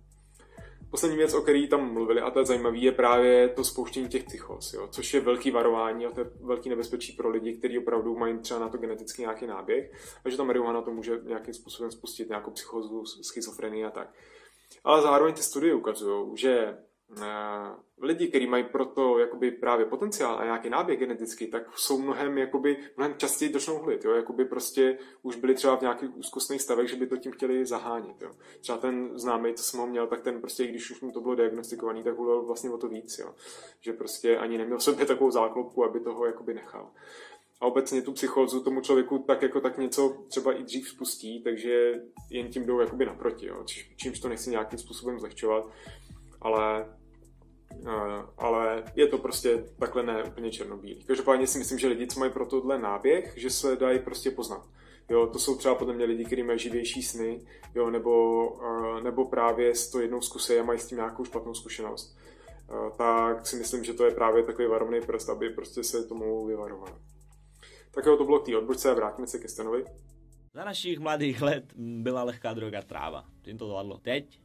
Poslední 0.91 1.17
věc, 1.17 1.34
o 1.34 1.41
který 1.41 1.67
tam 1.67 1.94
mluvili, 1.94 2.22
a 2.22 2.32
to 2.32 2.39
je 2.39 2.46
zajímavé, 2.46 2.77
je 2.77 2.91
právě 2.91 3.50
to 3.50 3.63
spouštění 3.63 4.08
těch 4.08 4.24
psychos, 4.24 4.74
jo, 4.74 4.88
což 4.91 5.13
je 5.13 5.20
velký 5.20 5.51
varování 5.51 6.06
a 6.06 6.12
to 6.12 6.20
je 6.20 6.32
velký 6.41 6.70
nebezpečí 6.70 7.13
pro 7.13 7.29
lidi, 7.29 7.53
kteří 7.53 7.79
opravdu 7.79 8.17
mají 8.17 8.38
třeba 8.38 8.60
na 8.60 8.70
to 8.70 8.77
geneticky 8.77 9.22
nějaký 9.22 9.48
náběh 9.48 9.91
a 10.25 10.29
že 10.29 10.38
ta 10.38 10.44
marihuana 10.44 10.82
to 10.82 10.91
může 10.91 11.20
nějakým 11.24 11.53
způsobem 11.53 11.91
spustit 11.91 12.29
nějakou 12.29 12.51
psychozu, 12.51 13.06
schizofrenii 13.06 13.86
a 13.86 13.89
tak. 13.89 14.13
Ale 14.84 15.01
zároveň 15.01 15.34
ty 15.34 15.44
studie 15.44 15.75
ukazují, 15.75 16.38
že 16.38 16.77
lidi, 18.02 18.28
kteří 18.28 18.48
mají 18.48 18.64
proto 18.64 19.20
jakoby 19.20 19.52
právě 19.52 19.86
potenciál 19.86 20.40
a 20.40 20.44
nějaký 20.44 20.70
náběh 20.70 21.00
genetický, 21.00 21.48
tak 21.48 21.78
jsou 21.78 22.02
mnohem, 22.02 22.38
jakoby, 22.38 22.78
mnohem 22.98 23.16
častěji 23.18 23.54
začnou 23.54 23.78
hlit, 23.78 24.06
jo? 24.06 24.12
jakoby 24.12 24.46
prostě 24.46 24.98
už 25.22 25.36
byli 25.36 25.54
třeba 25.54 25.78
v 25.78 25.82
nějakých 25.82 26.18
úzkostných 26.18 26.62
stavech, 26.62 26.90
že 26.90 26.96
by 26.96 27.08
to 27.08 27.18
tím 27.18 27.32
chtěli 27.32 27.66
zahánit. 27.66 28.22
Jo? 28.22 28.32
Třeba 28.62 28.78
ten 28.78 29.20
známý, 29.20 29.54
co 29.54 29.64
jsem 29.64 29.80
ho 29.80 29.88
měl, 29.88 30.08
tak 30.08 30.22
ten 30.22 30.42
prostě, 30.42 30.68
když 30.68 30.92
už 30.92 31.02
mu 31.02 31.12
to 31.12 31.22
bylo 31.22 31.36
diagnostikovaný, 31.36 32.04
tak 32.04 32.18
hulil 32.18 32.46
vlastně 32.46 32.70
o 32.70 32.78
to 32.78 32.88
víc, 32.88 33.20
jo? 33.20 33.34
že 33.82 33.94
prostě 33.94 34.38
ani 34.38 34.58
neměl 34.58 34.78
v 34.78 34.84
sobě 34.84 35.06
takovou 35.06 35.32
záklopku, 35.32 35.84
aby 35.84 36.00
toho 36.00 36.26
jakoby 36.26 36.54
nechal. 36.54 36.92
A 37.62 37.66
obecně 37.66 38.02
tu 38.02 38.12
psychózu 38.12 38.64
tomu 38.64 38.82
člověku 38.82 39.20
tak 39.20 39.42
jako 39.42 39.62
tak 39.62 39.78
něco 39.78 40.18
třeba 40.28 40.54
i 40.54 40.64
dřív 40.64 40.90
spustí, 40.90 41.44
takže 41.44 42.02
jen 42.30 42.48
tím 42.48 42.66
jdou 42.66 42.80
jakoby 42.80 43.06
naproti, 43.06 43.46
jo? 43.46 43.64
čímž 43.96 44.20
to 44.20 44.30
nechci 44.30 44.50
nějakým 44.50 44.80
způsobem 44.80 45.20
zlehčovat 45.20 45.70
ale 46.48 46.86
Eh, 47.86 48.25
ale 48.38 48.84
je 48.96 49.08
to 49.08 49.18
prostě 49.18 49.63
takhle 49.80 50.04
ne 50.04 50.24
úplně 50.24 50.51
černobílý. 50.51 51.04
Každopádně 51.04 51.48
si 51.48 51.58
myslím, 51.58 51.80
že 51.80 51.88
lidi, 51.88 52.08
co 52.08 52.20
mají 52.20 52.32
pro 52.32 52.46
tohle 52.46 52.80
náběh, 52.80 53.34
že 53.36 53.50
se 53.50 53.75
dají 53.75 54.00
prostě 54.00 54.32
poznat. 54.32 54.68
Jo, 55.10 55.27
to 55.27 55.39
jsou 55.39 55.58
třeba 55.58 55.75
podle 55.75 55.94
mě 55.94 56.06
lidi, 56.06 56.25
kteří 56.25 56.44
mají 56.44 56.60
živější 56.60 57.04
sny, 57.04 57.42
jo, 57.75 57.89
nebo, 57.89 58.48
uh, 58.50 59.01
nebo 59.04 59.25
právě 59.25 59.75
s 59.75 59.89
to 59.89 60.00
jednou 60.00 60.22
zkusí 60.22 60.54
a 60.54 60.63
mají 60.63 60.80
s 60.80 60.88
tím 60.88 60.98
nějakou 60.98 61.25
špatnou 61.25 61.54
zkušenost. 61.54 62.18
Uh, 62.70 62.89
tak 62.98 63.48
si 63.48 63.56
myslím, 63.56 63.84
že 63.84 63.94
to 63.94 64.06
je 64.06 64.12
právě 64.12 64.44
takový 64.44 64.68
varovný 64.68 65.01
prst, 65.01 65.30
aby 65.30 65.50
prostě 65.50 65.84
se 65.84 66.04
tomu 66.04 66.46
vyvarovali. 66.46 66.92
Tak 67.92 68.06
jo, 68.06 68.18
to 68.18 68.25
bylo 68.25 68.39
k 68.39 68.46
té 68.46 68.58
odbočce 68.58 68.92
a 68.92 68.94
vrátíme 68.94 69.27
se 69.27 69.39
ke 69.39 69.48
Stanovi. 69.48 69.86
Za 70.54 70.66
našich 70.66 71.00
mladých 71.00 71.42
let 71.42 71.63
byla 71.75 72.24
lehká 72.24 72.54
droga 72.54 72.82
tráva. 72.82 73.25
Tím 73.42 73.58
to 73.58 73.68
zvládlo. 73.68 73.98
Teď 73.98 74.39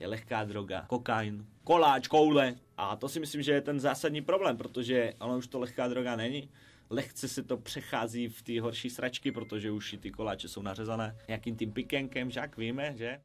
je 0.00 0.06
lehká 0.06 0.44
droga, 0.44 0.84
kokain, 0.88 1.46
koláč, 1.64 2.08
koule. 2.08 2.54
A 2.76 2.96
to 2.96 3.08
si 3.08 3.20
myslím, 3.20 3.42
že 3.42 3.52
je 3.52 3.60
ten 3.60 3.80
zásadní 3.80 4.22
problém, 4.22 4.56
protože 4.56 5.14
ono 5.20 5.38
už 5.38 5.46
to 5.46 5.58
lehká 5.58 5.88
droga 5.88 6.16
není. 6.16 6.50
Lehce 6.90 7.28
se 7.28 7.42
to 7.42 7.56
přechází 7.56 8.28
v 8.28 8.42
ty 8.42 8.58
horší 8.58 8.90
sračky, 8.90 9.32
protože 9.32 9.70
už 9.70 9.92
i 9.92 9.98
ty 9.98 10.10
koláče 10.10 10.48
jsou 10.48 10.62
nařezané 10.62 11.16
nějakým 11.28 11.56
tím 11.56 11.72
pikenkem, 11.72 12.30
žák 12.30 12.56
víme, 12.56 12.94
že? 12.96 13.20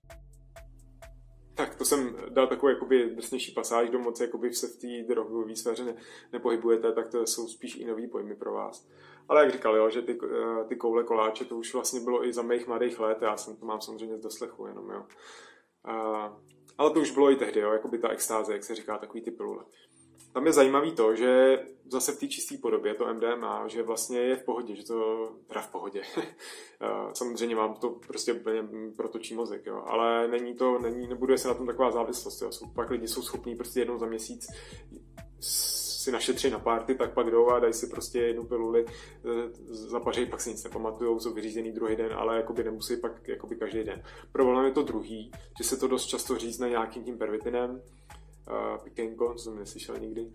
Tak 1.55 1.75
to 1.75 1.85
jsem 1.85 2.15
dal 2.29 2.47
takovou 2.47 2.69
jakoby 2.69 3.09
drsnější 3.15 3.51
pasáž, 3.51 3.89
do 3.89 3.99
moci 3.99 4.23
jakoby 4.23 4.53
se 4.53 4.67
v 4.67 4.77
té 4.77 5.13
drogové 5.13 5.55
sféře 5.55 5.83
ne, 5.83 5.95
nepohybujete, 6.33 6.91
tak 6.91 7.07
to 7.07 7.27
jsou 7.27 7.47
spíš 7.47 7.75
i 7.75 7.85
nový 7.85 8.07
pojmy 8.07 8.35
pro 8.35 8.53
vás. 8.53 8.87
Ale 9.29 9.43
jak 9.43 9.53
říkal, 9.53 9.75
jo, 9.75 9.89
že 9.89 10.01
ty, 10.01 10.19
eh, 10.23 10.63
ty 10.67 10.75
koule 10.75 11.03
koláče, 11.03 11.45
to 11.45 11.55
už 11.55 11.73
vlastně 11.73 11.99
bylo 11.99 12.25
i 12.25 12.33
za 12.33 12.41
mých 12.41 12.67
mladých 12.67 12.99
let, 12.99 13.17
já 13.21 13.37
jsem 13.37 13.55
to 13.55 13.65
mám 13.65 13.81
samozřejmě 13.81 14.17
z 14.17 14.21
doslechu 14.21 14.67
jenom, 14.67 14.89
jo. 14.89 15.05
A 15.83 16.37
ale 16.79 16.91
to 16.91 16.99
už 16.99 17.11
bylo 17.11 17.31
i 17.31 17.35
tehdy, 17.35 17.59
jako 17.59 17.87
by 17.87 17.97
ta 17.97 18.09
extáze, 18.09 18.53
jak 18.53 18.63
se 18.63 18.75
říká, 18.75 18.97
takový 18.97 19.21
ty 19.21 19.31
pilule. 19.31 19.63
Tam 20.33 20.45
je 20.45 20.53
zajímavý 20.53 20.91
to, 20.91 21.15
že 21.15 21.59
zase 21.91 22.11
v 22.11 22.19
té 22.19 22.27
čisté 22.27 22.57
podobě 22.57 22.93
to 22.93 23.13
MDMA, 23.13 23.67
že 23.67 23.83
vlastně 23.83 24.19
je 24.19 24.35
v 24.35 24.43
pohodě, 24.43 24.75
že 24.75 24.85
to, 24.85 25.29
teda 25.47 25.61
v 25.61 25.71
pohodě. 25.71 26.01
Samozřejmě 27.13 27.55
mám 27.55 27.73
to 27.73 27.89
prostě 27.89 28.33
úplně 28.33 28.67
protočí 28.95 29.35
mozek, 29.35 29.65
jo. 29.65 29.83
ale 29.85 30.27
není 30.27 30.55
to, 30.55 30.79
není, 30.79 31.07
nebuduje 31.07 31.37
se 31.37 31.47
na 31.47 31.53
tom 31.53 31.67
taková 31.67 31.91
závislost. 31.91 32.41
Jo. 32.41 32.51
Jsou, 32.51 32.67
pak 32.67 32.89
lidi 32.89 33.07
jsou 33.07 33.21
schopní 33.21 33.55
prostě 33.55 33.79
jednou 33.79 33.97
za 33.97 34.05
měsíc 34.05 34.47
si 35.99 36.11
našetří 36.11 36.49
na 36.49 36.59
párty, 36.59 36.95
tak 36.95 37.13
pak 37.13 37.31
jdou 37.31 37.49
a 37.49 37.59
dají 37.59 37.73
si 37.73 37.87
prostě 37.87 38.19
jednu 38.19 38.43
piluli, 38.43 38.85
eh, 38.87 39.49
zapařejí, 39.69 40.25
pak 40.25 40.41
si 40.41 40.49
nic 40.49 40.63
nepamatujou, 40.63 41.19
jsou 41.19 41.33
vyřízený 41.33 41.71
druhý 41.71 41.95
den, 41.95 42.13
ale 42.13 42.35
jakoby 42.35 42.63
nemusí 42.63 42.97
pak 42.97 43.27
jakoby 43.27 43.55
každý 43.55 43.83
den. 43.83 44.03
Problém 44.31 44.65
je 44.65 44.71
to 44.71 44.83
druhý, 44.83 45.31
že 45.57 45.63
se 45.63 45.77
to 45.77 45.87
dost 45.87 46.05
často 46.05 46.37
řízne 46.37 46.69
nějakým 46.69 47.03
tím 47.03 47.17
pervitinem, 47.17 47.71
uh, 47.71 48.83
pikenko, 48.83 49.33
co 49.33 49.43
jsem 49.43 49.59
neslyšel 49.59 49.97
nikdy, 49.97 50.31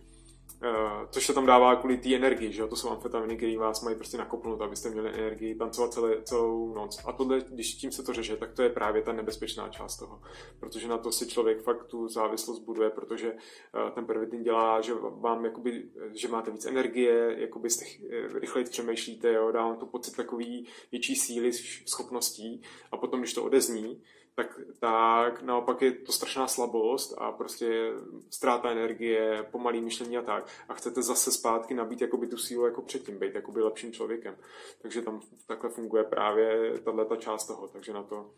Uh, 0.64 1.08
což 1.10 1.26
se 1.26 1.34
tam 1.34 1.46
dává 1.46 1.76
kvůli 1.76 1.96
té 1.96 2.14
energii, 2.14 2.52
že 2.52 2.62
jo? 2.62 2.68
to 2.68 2.76
jsou 2.76 2.90
amfetaminy, 2.90 3.36
které 3.36 3.58
vás 3.58 3.82
mají 3.82 3.96
prostě 3.96 4.18
nakopnout, 4.18 4.62
abyste 4.62 4.90
měli 4.90 5.08
energii, 5.14 5.54
tancovat 5.54 5.92
celé, 5.92 6.22
celou 6.22 6.74
noc. 6.74 7.00
A 7.06 7.12
tohle, 7.12 7.40
když 7.50 7.74
tím 7.74 7.92
se 7.92 8.02
to 8.02 8.12
řeže, 8.12 8.36
tak 8.36 8.52
to 8.52 8.62
je 8.62 8.68
právě 8.68 9.02
ta 9.02 9.12
nebezpečná 9.12 9.68
část 9.68 9.96
toho, 9.96 10.22
protože 10.60 10.88
na 10.88 10.98
to 10.98 11.12
si 11.12 11.26
člověk 11.26 11.62
fakt 11.62 11.84
tu 11.84 12.08
závislost 12.08 12.58
buduje, 12.58 12.90
protože 12.90 13.32
uh, 13.32 13.90
ten 13.90 14.06
pervitin 14.06 14.42
dělá, 14.42 14.80
že 14.80 14.94
vám 14.94 15.44
jakoby, 15.44 15.84
že 16.12 16.28
máte 16.28 16.50
víc 16.50 16.66
energie, 16.66 17.36
jakoby 17.38 17.70
jste, 17.70 17.84
uh, 17.84 18.38
rychleji 18.38 18.64
přemýšlíte, 18.64 19.32
jo? 19.32 19.52
dá 19.52 19.62
vám 19.62 19.76
to 19.76 19.86
pocit 19.86 20.16
takový 20.16 20.66
větší 20.92 21.16
síly, 21.16 21.52
schopností 21.86 22.62
a 22.92 22.96
potom, 22.96 23.20
když 23.20 23.34
to 23.34 23.44
odezní, 23.44 24.02
tak, 24.34 24.60
tak 24.80 25.42
naopak 25.42 25.82
je 25.82 25.92
to 25.92 26.12
strašná 26.12 26.48
slabost 26.48 27.14
a 27.18 27.32
prostě 27.32 27.92
ztráta 28.30 28.70
energie, 28.70 29.42
pomalý 29.50 29.80
myšlení 29.80 30.16
a 30.16 30.22
tak. 30.22 30.46
A 30.68 30.74
chcete 30.74 31.02
zase 31.02 31.32
zpátky 31.32 31.74
nabít 31.74 32.00
jakoby 32.00 32.26
tu 32.26 32.36
sílu 32.36 32.64
jako 32.64 32.82
předtím, 32.82 33.18
být 33.18 33.34
jakoby 33.34 33.62
lepším 33.62 33.92
člověkem. 33.92 34.36
Takže 34.82 35.02
tam 35.02 35.20
takhle 35.46 35.70
funguje 35.70 36.04
právě 36.04 36.78
tato 36.78 37.16
část 37.16 37.46
toho, 37.46 37.68
takže 37.68 37.92
na 37.92 38.02
to, 38.02 38.30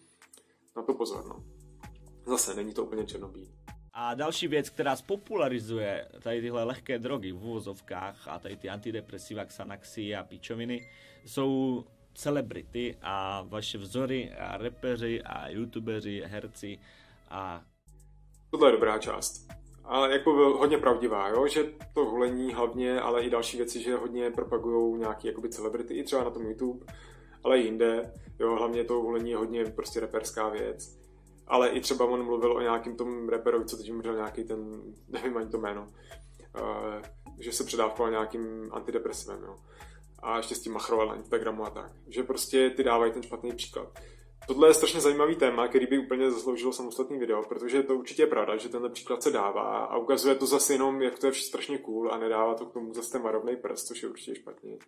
na 0.77 0.83
to 0.83 0.95
pozor. 0.95 1.27
No. 1.27 1.45
Zase 2.27 2.55
není 2.55 2.75
to 2.75 2.85
úplně 2.85 3.07
černobílý. 3.07 3.55
A 3.93 4.15
další 4.15 4.49
věc, 4.49 4.71
která 4.71 4.97
spopularizuje 4.97 6.09
tady 6.23 6.41
tyhle 6.41 6.65
lehké 6.65 6.99
drogy 6.99 7.33
v 7.33 7.45
úvozovkách 7.45 8.29
a 8.29 8.39
tady 8.39 8.57
ty 8.57 8.69
antidepresiva, 8.69 9.45
Xanaxy 9.45 10.15
a 10.15 10.25
pičoviny, 10.25 10.91
jsou 11.25 11.85
celebrity 12.17 12.97
a 13.03 13.43
vaše 13.49 13.79
vzory 13.79 14.33
a 14.39 14.57
repeři 14.57 15.23
a 15.23 15.49
youtubeři, 15.49 16.23
herci 16.27 16.79
a... 17.31 17.63
Tohle 18.51 18.69
je 18.69 18.73
dobrá 18.73 18.99
část. 18.99 19.49
Ale 19.85 20.13
jako 20.13 20.31
hodně 20.59 20.79
pravdivá, 20.79 21.29
jo? 21.29 21.47
že 21.47 21.65
to 21.95 22.05
hulení 22.05 22.55
hlavně, 22.55 23.01
ale 23.01 23.23
i 23.23 23.31
další 23.31 23.57
věci, 23.57 23.83
že 23.83 23.97
hodně 23.97 24.31
propagují 24.31 24.99
nějaký 24.99 25.29
jakoby 25.29 25.49
celebrity, 25.49 25.95
i 25.95 26.05
třeba 26.05 26.25
na 26.25 26.31
tom 26.31 26.47
YouTube, 26.47 26.87
ale 27.45 27.59
i 27.59 27.65
jinde. 27.65 28.13
Jo? 28.39 28.57
Hlavně 28.57 28.85
to 28.85 28.95
hulení 28.95 29.31
je 29.31 29.37
hodně 29.37 29.65
prostě 29.65 30.01
reperská 30.01 30.49
věc. 30.49 30.99
Ale 31.47 31.69
i 31.69 31.81
třeba 31.81 32.05
on 32.05 32.25
mluvil 32.25 32.53
o 32.53 32.61
nějakým 32.61 32.97
tom 32.97 33.29
reperovi, 33.29 33.65
co 33.65 33.77
teď 33.77 33.93
umřel 33.93 34.15
nějaký 34.15 34.45
ten, 34.45 34.83
nevím 35.09 35.37
ani 35.37 35.51
to 35.51 35.59
jméno, 35.59 35.89
uh, 36.61 37.03
že 37.41 37.53
se 37.53 37.65
předávkoval 37.65 38.11
nějakým 38.11 38.69
antidepresivem. 38.73 39.43
Jo? 39.43 39.57
A 40.23 40.37
ještě 40.37 40.55
s 40.55 40.61
tím 40.61 40.73
machroval 40.73 41.07
na 41.07 41.15
Instagramu 41.15 41.65
a 41.65 41.71
tak. 41.71 41.93
Že 42.09 42.23
prostě 42.23 42.71
ty 42.71 42.85
dávají 42.85 43.13
ten 43.13 43.23
špatný 43.23 43.53
příklad. 43.53 43.89
Tohle 44.47 44.69
je 44.69 44.75
strašně 44.75 45.01
zajímavý 45.01 45.37
téma, 45.37 45.69
který 45.69 45.87
by 45.87 45.99
úplně 45.99 46.31
zasloužilo 46.31 46.73
samostatný 46.73 47.19
video, 47.19 47.43
protože 47.43 47.83
to 47.83 47.95
určitě 47.95 48.23
je 48.23 48.27
pravda, 48.27 48.57
že 48.57 48.69
tenhle 48.69 48.91
příklad 48.91 49.23
se 49.23 49.31
dává 49.31 49.85
a 49.85 49.97
ukazuje 49.97 50.35
to 50.35 50.47
zase 50.47 50.75
jenom, 50.75 51.03
jak 51.03 51.19
to 51.19 51.27
je 51.27 51.33
strašně 51.33 51.79
cool 51.79 52.13
a 52.13 52.19
nedává 52.19 52.55
to 52.55 52.67
k 52.67 52.73
tomu 52.73 52.95
zase 52.95 53.13
ten 53.13 53.23
varovný 53.23 53.57
prst, 53.57 53.87
což 53.87 54.03
je 54.03 54.09
určitě 54.09 54.35
špatně 54.35 54.79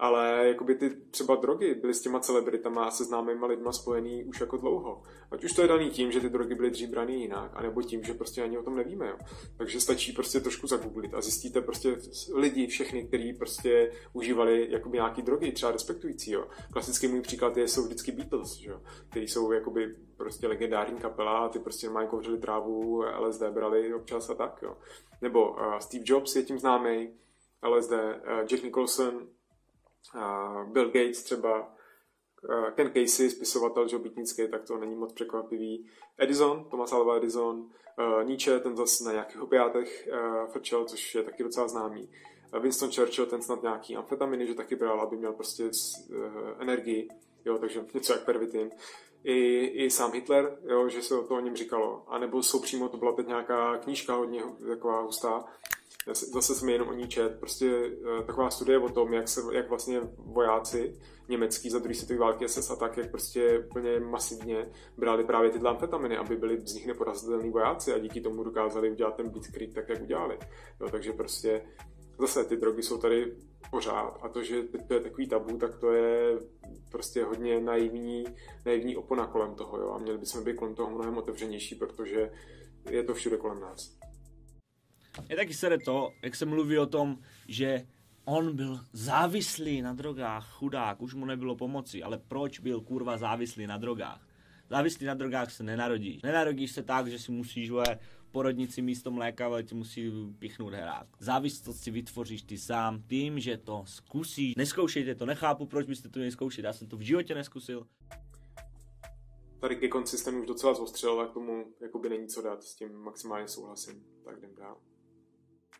ale 0.00 0.48
jakoby 0.48 0.74
ty 0.74 0.90
třeba 1.10 1.34
drogy 1.34 1.74
byly 1.74 1.94
s 1.94 2.00
těma 2.00 2.20
celebritama 2.20 2.84
a 2.84 2.90
se 2.90 3.04
známýma 3.04 3.46
lidma 3.46 3.72
spojený 3.72 4.24
už 4.24 4.40
jako 4.40 4.56
dlouho. 4.56 5.02
Ať 5.30 5.44
už 5.44 5.52
to 5.52 5.62
je 5.62 5.68
daný 5.68 5.90
tím, 5.90 6.12
že 6.12 6.20
ty 6.20 6.28
drogy 6.28 6.54
byly 6.54 6.70
dřív 6.70 6.90
braný 6.90 7.20
jinak, 7.20 7.50
anebo 7.54 7.82
tím, 7.82 8.02
že 8.02 8.14
prostě 8.14 8.42
ani 8.42 8.58
o 8.58 8.62
tom 8.62 8.76
nevíme. 8.76 9.08
Jo. 9.08 9.16
Takže 9.56 9.80
stačí 9.80 10.12
prostě 10.12 10.40
trošku 10.40 10.66
zagooglit 10.66 11.14
a 11.14 11.20
zjistíte 11.20 11.60
prostě 11.60 11.96
lidi, 12.34 12.66
všechny, 12.66 13.04
kteří 13.04 13.32
prostě 13.32 13.92
užívali 14.12 14.66
jakoby 14.70 14.96
nějaký 14.96 15.22
drogy, 15.22 15.52
třeba 15.52 15.72
respektující. 15.72 16.30
Jo. 16.30 16.46
Klasický 16.72 17.08
můj 17.08 17.20
příklad 17.20 17.56
je, 17.56 17.68
jsou 17.68 17.82
vždycky 17.82 18.12
Beatles, 18.12 18.54
že 18.54 18.70
jo, 18.70 18.80
který 19.10 19.28
jsou 19.28 19.52
jakoby 19.52 19.96
prostě 20.16 20.48
legendární 20.48 20.98
kapela 20.98 21.48
ty 21.48 21.58
prostě 21.58 21.90
mají 21.90 22.08
kouřili 22.08 22.38
trávu, 22.38 23.04
LSD 23.18 23.42
brali 23.42 23.94
občas 23.94 24.30
a 24.30 24.34
tak. 24.34 24.60
Jo. 24.62 24.76
Nebo 25.22 25.50
uh, 25.50 25.78
Steve 25.78 26.04
Jobs 26.06 26.36
je 26.36 26.42
tím 26.42 26.58
známý, 26.58 27.10
LSD, 27.68 27.92
uh, 27.92 28.46
Jack 28.46 28.62
Nicholson, 28.62 29.26
Bill 30.64 30.86
Gates 30.86 31.22
třeba, 31.22 31.74
Ken 32.74 32.86
Casey, 32.86 33.30
spisovatel 33.30 33.88
žobitnický, 33.88 34.48
tak 34.48 34.64
to 34.64 34.76
není 34.76 34.96
moc 34.96 35.12
překvapivý. 35.12 35.90
Edison, 36.18 36.64
Thomas 36.70 36.92
Alva 36.92 37.16
Edison, 37.16 37.70
Nietzsche, 38.24 38.60
ten 38.60 38.76
zase 38.76 39.04
na 39.04 39.12
nějakých 39.12 39.42
opiátech 39.42 40.08
frčel, 40.52 40.84
což 40.84 41.14
je 41.14 41.22
taky 41.22 41.42
docela 41.42 41.68
známý. 41.68 42.10
Winston 42.60 42.92
Churchill, 42.92 43.26
ten 43.26 43.42
snad 43.42 43.62
nějaký 43.62 43.96
amfetaminy, 43.96 44.46
že 44.46 44.54
taky 44.54 44.76
bral, 44.76 45.00
aby 45.00 45.16
měl 45.16 45.32
prostě 45.32 45.70
energii, 46.58 47.08
jo, 47.44 47.58
takže 47.58 47.84
něco 47.94 48.12
jak 48.12 48.24
pervitin. 48.24 48.70
i, 49.24 49.66
i 49.84 49.90
sám 49.90 50.12
Hitler, 50.12 50.58
jo, 50.64 50.88
že 50.88 51.02
se 51.02 51.14
o 51.14 51.22
to 51.22 51.34
o 51.36 51.40
něm 51.40 51.56
říkalo. 51.56 52.04
A 52.08 52.18
nebo 52.18 52.42
jsou 52.42 52.60
přímo, 52.60 52.88
to 52.88 52.96
byla 52.96 53.12
teď 53.12 53.26
nějaká 53.26 53.78
knížka 53.78 54.14
hodně 54.14 54.42
taková 54.68 55.00
hustá, 55.00 55.44
zase 56.32 56.54
jsme 56.54 56.72
jenom 56.72 56.88
o 56.88 56.92
ní 56.92 57.08
čet, 57.08 57.38
prostě 57.38 57.90
uh, 57.90 58.26
taková 58.26 58.50
studie 58.50 58.78
o 58.78 58.88
tom, 58.88 59.12
jak, 59.12 59.28
se, 59.28 59.40
jak 59.52 59.68
vlastně 59.68 60.00
vojáci 60.16 61.00
německý 61.28 61.70
za 61.70 61.78
druhé 61.78 61.94
světové 61.94 62.18
války 62.18 62.48
SS 62.48 62.70
a 62.70 62.76
tak, 62.76 62.96
jak 62.96 63.10
prostě 63.10 63.58
úplně 63.58 64.00
masivně 64.00 64.70
brali 64.96 65.24
právě 65.24 65.50
tyhle 65.50 65.70
amfetaminy, 65.70 66.16
aby 66.16 66.36
byli 66.36 66.60
z 66.64 66.74
nich 66.74 66.86
neporazitelní 66.86 67.50
vojáci 67.50 67.92
a 67.92 67.98
díky 67.98 68.20
tomu 68.20 68.44
dokázali 68.44 68.90
udělat 68.90 69.16
ten 69.16 69.28
Blitzkrieg 69.28 69.74
tak, 69.74 69.88
jak 69.88 70.02
udělali. 70.02 70.38
Jo, 70.80 70.88
takže 70.90 71.12
prostě 71.12 71.62
zase 72.18 72.44
ty 72.44 72.56
drogy 72.56 72.82
jsou 72.82 72.98
tady 72.98 73.36
pořád 73.70 74.18
a 74.22 74.28
to, 74.28 74.42
že 74.42 74.62
to 74.62 74.94
je 74.94 75.00
takový 75.00 75.28
tabu, 75.28 75.58
tak 75.58 75.78
to 75.78 75.92
je 75.92 76.38
prostě 76.90 77.24
hodně 77.24 77.60
naivní, 77.60 78.24
naivní 78.66 78.96
opona 78.96 79.26
kolem 79.26 79.54
toho, 79.54 79.78
jo, 79.78 79.90
a 79.90 79.98
měli 79.98 80.18
bychom 80.18 80.44
být 80.44 80.56
kolem 80.56 80.74
toho 80.74 80.90
mnohem 80.90 81.16
otevřenější, 81.16 81.74
protože 81.74 82.30
je 82.90 83.02
to 83.02 83.14
všude 83.14 83.36
kolem 83.36 83.60
nás. 83.60 83.99
Je 85.28 85.36
taky 85.36 85.54
sere 85.54 85.78
to, 85.78 86.12
jak 86.22 86.34
se 86.34 86.46
mluví 86.46 86.78
o 86.78 86.86
tom, 86.86 87.18
že 87.48 87.86
on 88.24 88.56
byl 88.56 88.80
závislý 88.92 89.82
na 89.82 89.92
drogách, 89.92 90.52
chudák, 90.52 91.02
už 91.02 91.14
mu 91.14 91.24
nebylo 91.24 91.56
pomoci, 91.56 92.02
ale 92.02 92.18
proč 92.18 92.58
byl 92.58 92.80
kurva 92.80 93.18
závislý 93.18 93.66
na 93.66 93.76
drogách? 93.76 94.26
Závislý 94.70 95.06
na 95.06 95.14
drogách 95.14 95.50
se 95.50 95.62
nenarodíš. 95.62 96.22
Nenarodíš 96.22 96.72
se 96.72 96.82
tak, 96.82 97.06
že 97.06 97.18
si 97.18 97.32
musíš 97.32 97.70
vole, 97.70 97.98
porodnici 98.30 98.82
místo 98.82 99.10
mléka, 99.10 99.46
ale 99.46 99.62
ti 99.62 99.74
musí 99.74 100.10
pichnout 100.38 100.72
herák. 100.72 101.06
Závislost 101.18 101.82
si 101.82 101.90
vytvoříš 101.90 102.42
ty 102.42 102.58
sám 102.58 103.02
tím, 103.08 103.40
že 103.40 103.56
to 103.56 103.84
zkusíš. 103.86 104.54
Neskoušejte 104.56 105.14
to, 105.14 105.26
nechápu, 105.26 105.66
proč 105.66 105.86
byste 105.86 106.08
to 106.08 106.18
měli 106.18 106.32
zkoušet, 106.32 106.64
já 106.64 106.72
jsem 106.72 106.88
to 106.88 106.96
v 106.96 107.00
životě 107.00 107.34
neskusil. 107.34 107.86
Tady 109.60 109.76
ke 109.76 109.88
konci 109.88 110.16
už 110.30 110.46
docela 110.46 110.74
zostřel 110.74 111.20
a 111.20 111.26
k 111.26 111.32
tomu 111.32 111.64
jakoby 111.80 112.08
není 112.08 112.28
co 112.28 112.42
dát, 112.42 112.62
s 112.62 112.74
tím 112.74 112.94
maximálně 112.94 113.48
souhlasím. 113.48 114.04
Tak 114.24 114.38
jdem 114.38 114.54
dál. 114.54 114.76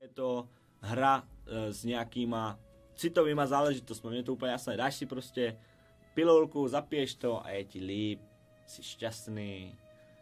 Je 0.01 0.09
to 0.09 0.49
hra 0.81 1.29
e, 1.47 1.73
s 1.73 1.85
nějakýma 1.85 2.59
citovýma 2.95 3.47
záležitostmi, 3.47 4.17
je 4.17 4.23
to 4.23 4.33
úplně 4.33 4.53
jasné. 4.53 4.77
Dáš 4.77 4.97
si 4.97 5.07
prostě 5.07 5.61
pilulku, 6.15 6.69
zapiješ 6.69 7.15
to 7.15 7.45
a 7.45 7.51
je 7.51 7.65
ti 7.65 7.81
líp, 7.81 8.21
jsi 8.67 8.83
šťastný, 8.83 9.79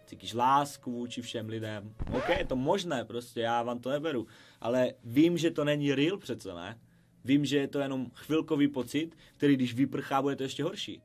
cítíš 0.06 0.34
lásku 0.34 0.92
vůči 0.92 1.22
všem 1.22 1.48
lidem. 1.48 1.94
OK, 2.16 2.28
je 2.28 2.46
to 2.46 2.56
možné, 2.56 3.04
prostě 3.04 3.40
já 3.40 3.62
vám 3.62 3.78
to 3.78 3.90
neberu, 3.90 4.26
ale 4.60 4.94
vím, 5.04 5.38
že 5.38 5.50
to 5.50 5.64
není 5.64 5.94
real 5.94 6.18
přece, 6.18 6.54
ne? 6.54 6.80
Vím, 7.24 7.44
že 7.44 7.58
je 7.58 7.68
to 7.68 7.78
jenom 7.78 8.10
chvilkový 8.14 8.68
pocit, 8.68 9.16
který 9.36 9.56
když 9.56 9.74
vyprchá, 9.74 10.22
bude 10.22 10.36
to 10.36 10.42
ještě 10.42 10.64
horší. 10.64 11.02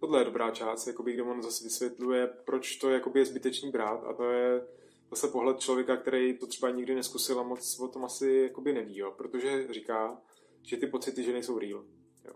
Tohle 0.00 0.20
je 0.20 0.24
dobrá 0.24 0.50
část, 0.50 0.86
jakoby, 0.86 1.12
kde 1.12 1.22
on 1.22 1.42
zase 1.42 1.64
vysvětluje, 1.64 2.26
proč 2.26 2.76
to 2.76 2.90
jakoby 2.90 3.18
je 3.18 3.26
zbytečný 3.26 3.70
brát 3.70 4.04
a 4.04 4.12
to 4.12 4.30
je 4.30 4.60
zase 5.10 5.28
pohled 5.28 5.58
člověka, 5.58 5.96
který 5.96 6.38
to 6.38 6.46
třeba 6.46 6.70
nikdy 6.70 6.94
neskusil 6.94 7.40
a 7.40 7.42
moc 7.42 7.80
o 7.80 7.88
tom 7.88 8.04
asi 8.04 8.40
jakoby 8.48 8.72
neví, 8.72 8.98
jo, 8.98 9.14
protože 9.16 9.72
říká, 9.72 10.22
že 10.62 10.76
ty 10.76 10.86
pocity, 10.86 11.22
že 11.22 11.32
nejsou 11.32 11.58
real. 11.58 11.84
Jo. 12.24 12.34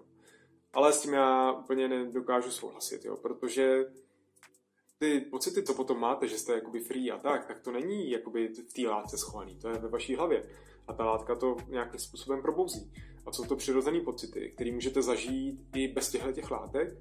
Ale 0.73 0.93
s 0.93 1.03
tím 1.03 1.13
já 1.13 1.53
úplně 1.53 1.89
nedokážu 1.89 2.51
souhlasit, 2.51 3.05
jo, 3.05 3.17
protože 3.17 3.85
ty 4.99 5.21
pocity, 5.21 5.63
co 5.63 5.75
potom 5.75 6.01
máte, 6.01 6.29
že 6.29 6.39
jste 6.39 6.53
jakoby 6.53 6.81
free 6.81 7.11
a 7.11 7.19
tak, 7.19 7.47
tak 7.47 7.61
to 7.61 7.73
není 7.73 8.11
jakoby 8.11 8.49
v 8.49 8.73
té 8.73 8.83
látce 8.83 9.19
schovaný, 9.19 9.59
to 9.59 9.69
je 9.69 9.79
ve 9.79 9.89
vaší 9.89 10.17
hlavě. 10.17 10.49
A 10.87 10.93
ta 10.93 11.05
látka 11.05 11.35
to 11.35 11.57
nějakým 11.69 12.01
způsobem 12.01 12.43
probouzí. 12.43 12.93
A 13.27 13.33
jsou 13.33 13.45
to 13.45 13.57
přirozené 13.57 14.01
pocity, 14.01 14.53
které 14.55 14.73
můžete 14.73 15.03
zažít 15.03 15.61
i 15.75 15.89
bez 15.89 16.11
těchto 16.11 16.33
těch 16.33 16.51
látek, 16.51 16.97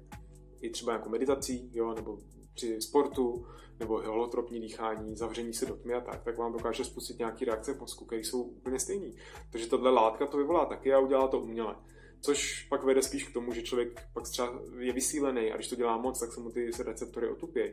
i 0.60 0.70
třeba 0.70 0.92
jako 0.92 1.08
meditací, 1.08 1.70
jo, 1.74 1.94
nebo 1.94 2.18
při 2.54 2.80
sportu, 2.80 3.46
nebo 3.80 4.00
holotropní 4.00 4.60
dýchání, 4.60 5.16
zavření 5.16 5.54
se 5.54 5.66
do 5.66 5.76
tmy 5.76 5.94
a 5.94 6.00
tak, 6.00 6.22
tak 6.24 6.38
vám 6.38 6.52
dokáže 6.52 6.84
spustit 6.84 7.18
nějaké 7.18 7.44
reakce 7.44 7.74
v 7.74 7.80
mozku, 7.80 8.04
které 8.04 8.22
jsou 8.22 8.42
úplně 8.42 8.78
stejné. 8.78 9.10
Takže 9.52 9.66
tahle 9.66 9.90
látka 9.90 10.26
to 10.26 10.36
vyvolá 10.36 10.64
taky 10.64 10.92
a 10.92 10.98
udělá 10.98 11.28
to 11.28 11.40
uměle. 11.40 11.76
Což 12.20 12.62
pak 12.62 12.84
vede 12.84 13.02
spíš 13.02 13.24
k 13.24 13.32
tomu, 13.32 13.52
že 13.52 13.62
člověk 13.62 14.00
pak 14.12 14.28
třeba 14.28 14.60
je 14.78 14.92
vysílený 14.92 15.52
a 15.52 15.56
když 15.56 15.68
to 15.68 15.76
dělá 15.76 15.96
moc, 15.96 16.20
tak 16.20 16.32
se 16.32 16.40
mu 16.40 16.50
ty 16.50 16.70
receptory 16.84 17.28
otupějí. 17.28 17.72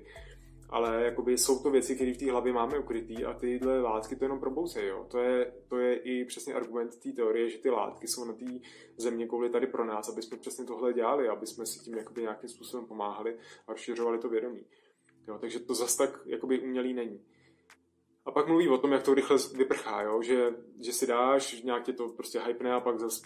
Ale 0.70 1.04
jakoby 1.04 1.38
jsou 1.38 1.64
to 1.64 1.72
věci, 1.72 1.96
které 1.96 2.14
v 2.14 2.18
té 2.18 2.32
hlavě 2.32 2.54
máme 2.54 2.80
ukrytý 2.80 3.26
a 3.26 3.34
tyhle 3.34 3.82
látky 3.82 4.16
to 4.16 4.26
jenom 4.26 4.40
probouzejí. 4.40 4.92
To 5.08 5.20
je, 5.20 5.54
to 5.68 5.78
je 5.78 5.96
i 5.96 6.26
přesně 6.26 6.54
argument 6.54 7.00
té 7.00 7.12
teorie, 7.12 7.50
že 7.50 7.58
ty 7.58 7.70
látky 7.70 8.08
jsou 8.08 8.26
na 8.26 8.34
té 8.34 8.46
země 8.98 9.28
kouli 9.28 9.50
tady 9.50 9.68
pro 9.68 9.86
nás, 9.86 10.10
aby 10.10 10.22
jsme 10.22 10.38
přesně 10.38 10.66
tohle 10.66 10.94
dělali, 10.94 11.30
aby 11.30 11.48
jsme 11.48 11.66
si 11.66 11.80
tím 11.80 11.98
jakoby 11.98 12.22
nějakým 12.22 12.50
způsobem 12.50 12.86
pomáhali 12.86 13.38
a 13.68 13.72
rozšiřovali 13.72 14.20
to 14.20 14.30
vědomí. 14.30 14.66
Jo, 15.28 15.38
takže 15.42 15.60
to 15.60 15.74
zas 15.74 15.96
tak 15.96 16.20
jakoby 16.26 16.60
umělý 16.60 16.94
není. 16.94 17.22
A 18.26 18.32
pak 18.32 18.48
mluví 18.48 18.70
o 18.70 18.78
tom, 18.78 18.92
jak 18.92 19.04
to 19.04 19.14
rychle 19.14 19.38
vyprchá, 19.56 20.02
jo? 20.02 20.22
Že, 20.22 20.56
že 20.80 20.94
si 20.94 21.08
dáš, 21.08 21.62
nějak 21.62 21.84
tě 21.84 21.94
to 21.94 22.10
prostě 22.10 22.40
hypne 22.40 22.74
a 22.74 22.80
pak 22.80 23.00
zase 23.00 23.22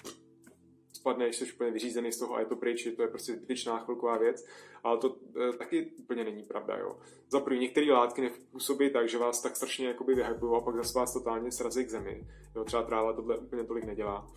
spadneš, 0.94 1.36
jsi 1.36 1.54
úplně 1.54 1.72
vyřízený 1.72 2.12
z 2.12 2.20
toho 2.20 2.36
a 2.36 2.40
je 2.40 2.46
to 2.46 2.56
pryč, 2.56 2.86
je 2.86 2.92
to 2.92 3.02
je 3.02 3.08
prostě 3.08 3.34
zbytečná 3.34 3.80
chvilková 3.80 4.18
věc, 4.18 4.46
ale 4.84 4.98
to 4.98 5.16
e, 5.50 5.58
taky 5.58 5.92
úplně 6.00 6.24
není 6.24 6.44
pravda, 6.44 6.78
jo. 6.78 7.00
Za 7.30 7.40
první, 7.40 7.60
některé 7.60 7.92
látky 7.92 8.22
nepůsobí 8.22 8.90
tak, 8.90 9.10
že 9.10 9.18
vás 9.18 9.42
tak 9.42 9.56
strašně 9.56 9.88
jakoby 9.88 10.16
vyhypují 10.16 10.58
a 10.58 10.62
pak 10.62 10.76
zase 10.76 11.00
vás 11.00 11.14
totálně 11.14 11.52
srazí 11.52 11.86
k 11.86 11.90
zemi, 11.90 12.28
jo, 12.56 12.64
třeba 12.64 12.84
tráva 12.84 13.14
tohle 13.14 13.38
úplně 13.38 13.64
tolik 13.64 13.84
nedělá. 13.84 14.28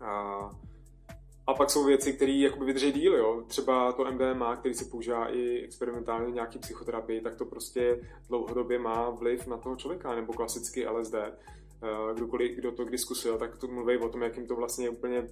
A, 0.00 0.50
a 1.46 1.54
pak 1.54 1.70
jsou 1.70 1.84
věci, 1.84 2.12
které 2.12 2.32
jakoby 2.32 2.64
vydrží 2.64 2.92
díl, 2.92 3.14
jo. 3.14 3.44
Třeba 3.46 3.92
to 3.92 4.04
MDMA, 4.10 4.56
který 4.56 4.74
se 4.74 4.84
používá 4.84 5.28
i 5.28 5.64
experimentálně 5.64 6.32
nějaký 6.32 6.58
psychoterapii, 6.58 7.20
tak 7.20 7.36
to 7.36 7.44
prostě 7.44 8.00
dlouhodobě 8.28 8.78
má 8.78 9.10
vliv 9.10 9.46
na 9.46 9.56
toho 9.56 9.76
člověka, 9.76 10.14
nebo 10.14 10.32
klasicky 10.32 10.88
LSD. 10.88 11.14
E, 11.14 11.34
kdokoliv, 12.14 12.56
kdo 12.56 12.72
to 12.72 12.84
kdy 12.84 12.98
zkusil, 12.98 13.38
tak 13.38 13.56
to 13.56 13.66
mluví 13.66 13.98
o 13.98 14.08
tom, 14.08 14.22
jak 14.22 14.36
jim 14.36 14.46
to 14.46 14.56
vlastně 14.56 14.90
úplně 14.90 15.28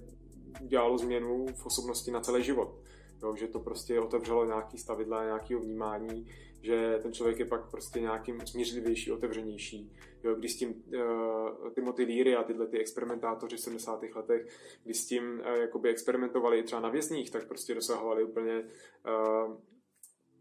udělalo 0.61 0.97
změnu 0.97 1.45
v 1.55 1.65
osobnosti 1.65 2.11
na 2.11 2.19
celý 2.19 2.43
život. 2.43 2.75
Jo, 3.23 3.35
že 3.35 3.47
to 3.47 3.59
prostě 3.59 3.99
otevřelo 3.99 4.45
nějaký 4.45 4.77
stavidla, 4.77 5.23
nějakého 5.23 5.61
vnímání, 5.61 6.27
že 6.61 6.99
ten 7.01 7.13
člověk 7.13 7.39
je 7.39 7.45
pak 7.45 7.71
prostě 7.71 8.01
nějakým 8.01 8.47
smířlivější, 8.47 9.11
otevřenější. 9.11 9.91
Jo, 10.23 10.35
když 10.35 10.53
s 10.53 10.57
tím 10.57 10.69
uh, 10.69 11.73
Timothy 11.73 12.05
Leary 12.05 12.35
a 12.35 12.43
tyhle 12.43 12.67
ty 12.67 12.79
experimentátoři 12.79 13.55
v 13.55 13.59
70. 13.59 14.03
letech, 14.15 14.47
když 14.83 14.97
s 14.97 15.05
tím 15.05 15.23
uh, 15.39 15.55
jakoby 15.61 15.89
experimentovali 15.89 16.63
třeba 16.63 16.81
na 16.81 16.89
vězních, 16.89 17.31
tak 17.31 17.47
prostě 17.47 17.75
dosahovali 17.75 18.23
úplně 18.23 18.59
uh, 18.59 19.55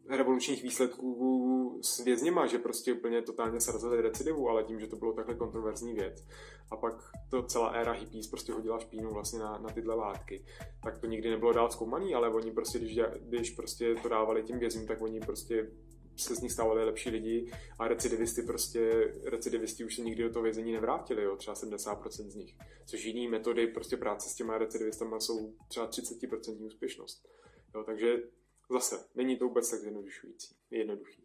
revolučních 0.08 0.62
výsledků 0.62 1.80
s 1.82 2.04
vězněma, 2.04 2.46
že 2.46 2.58
prostě 2.58 2.92
úplně 2.92 3.22
totálně 3.22 3.60
srazili 3.60 4.02
recidivu, 4.02 4.48
ale 4.48 4.64
tím, 4.64 4.80
že 4.80 4.86
to 4.86 4.96
bylo 4.96 5.12
takhle 5.12 5.34
kontroverzní 5.34 5.94
věc. 5.94 6.26
A 6.70 6.76
pak 6.76 6.94
to 7.30 7.42
celá 7.42 7.68
éra 7.68 7.92
hippies 7.92 8.26
prostě 8.26 8.52
hodila 8.52 8.78
špínu 8.78 9.10
vlastně 9.10 9.38
na, 9.38 9.58
na 9.58 9.68
tyhle 9.68 9.94
látky. 9.94 10.44
Tak 10.82 10.98
to 10.98 11.06
nikdy 11.06 11.30
nebylo 11.30 11.52
dál 11.52 11.70
zkoumaný, 11.70 12.14
ale 12.14 12.28
oni 12.28 12.50
prostě, 12.50 12.78
když, 12.78 12.98
když 13.20 13.50
prostě 13.50 13.94
to 13.94 14.08
dávali 14.08 14.42
tím 14.42 14.58
vězňům, 14.58 14.86
tak 14.86 15.02
oni 15.02 15.20
prostě 15.20 15.70
se 16.16 16.34
z 16.34 16.40
nich 16.40 16.52
stávali 16.52 16.84
lepší 16.84 17.10
lidi 17.10 17.52
a 17.78 17.88
recidivisty 17.88 18.42
prostě, 18.42 19.12
recidivisti 19.24 19.84
už 19.84 19.96
se 19.96 20.02
nikdy 20.02 20.22
do 20.22 20.30
toho 20.30 20.42
vězení 20.42 20.72
nevrátili, 20.72 21.22
jo, 21.22 21.36
třeba 21.36 21.54
70% 21.54 22.28
z 22.28 22.34
nich. 22.34 22.56
Což 22.86 23.04
jiný 23.04 23.28
metody 23.28 23.66
prostě 23.66 23.96
práce 23.96 24.28
s 24.28 24.34
těma 24.34 24.58
recidivistama 24.58 25.20
jsou 25.20 25.54
třeba 25.68 25.88
30% 25.88 26.66
úspěšnost. 26.66 27.28
Jo, 27.74 27.84
takže 27.84 28.16
Zase, 28.72 29.04
není 29.14 29.36
to 29.36 29.48
vůbec 29.48 29.70
tak 29.70 29.80
zjednodušující. 29.80 30.54
Je 30.70 30.78
jednoduchý. 30.78 31.22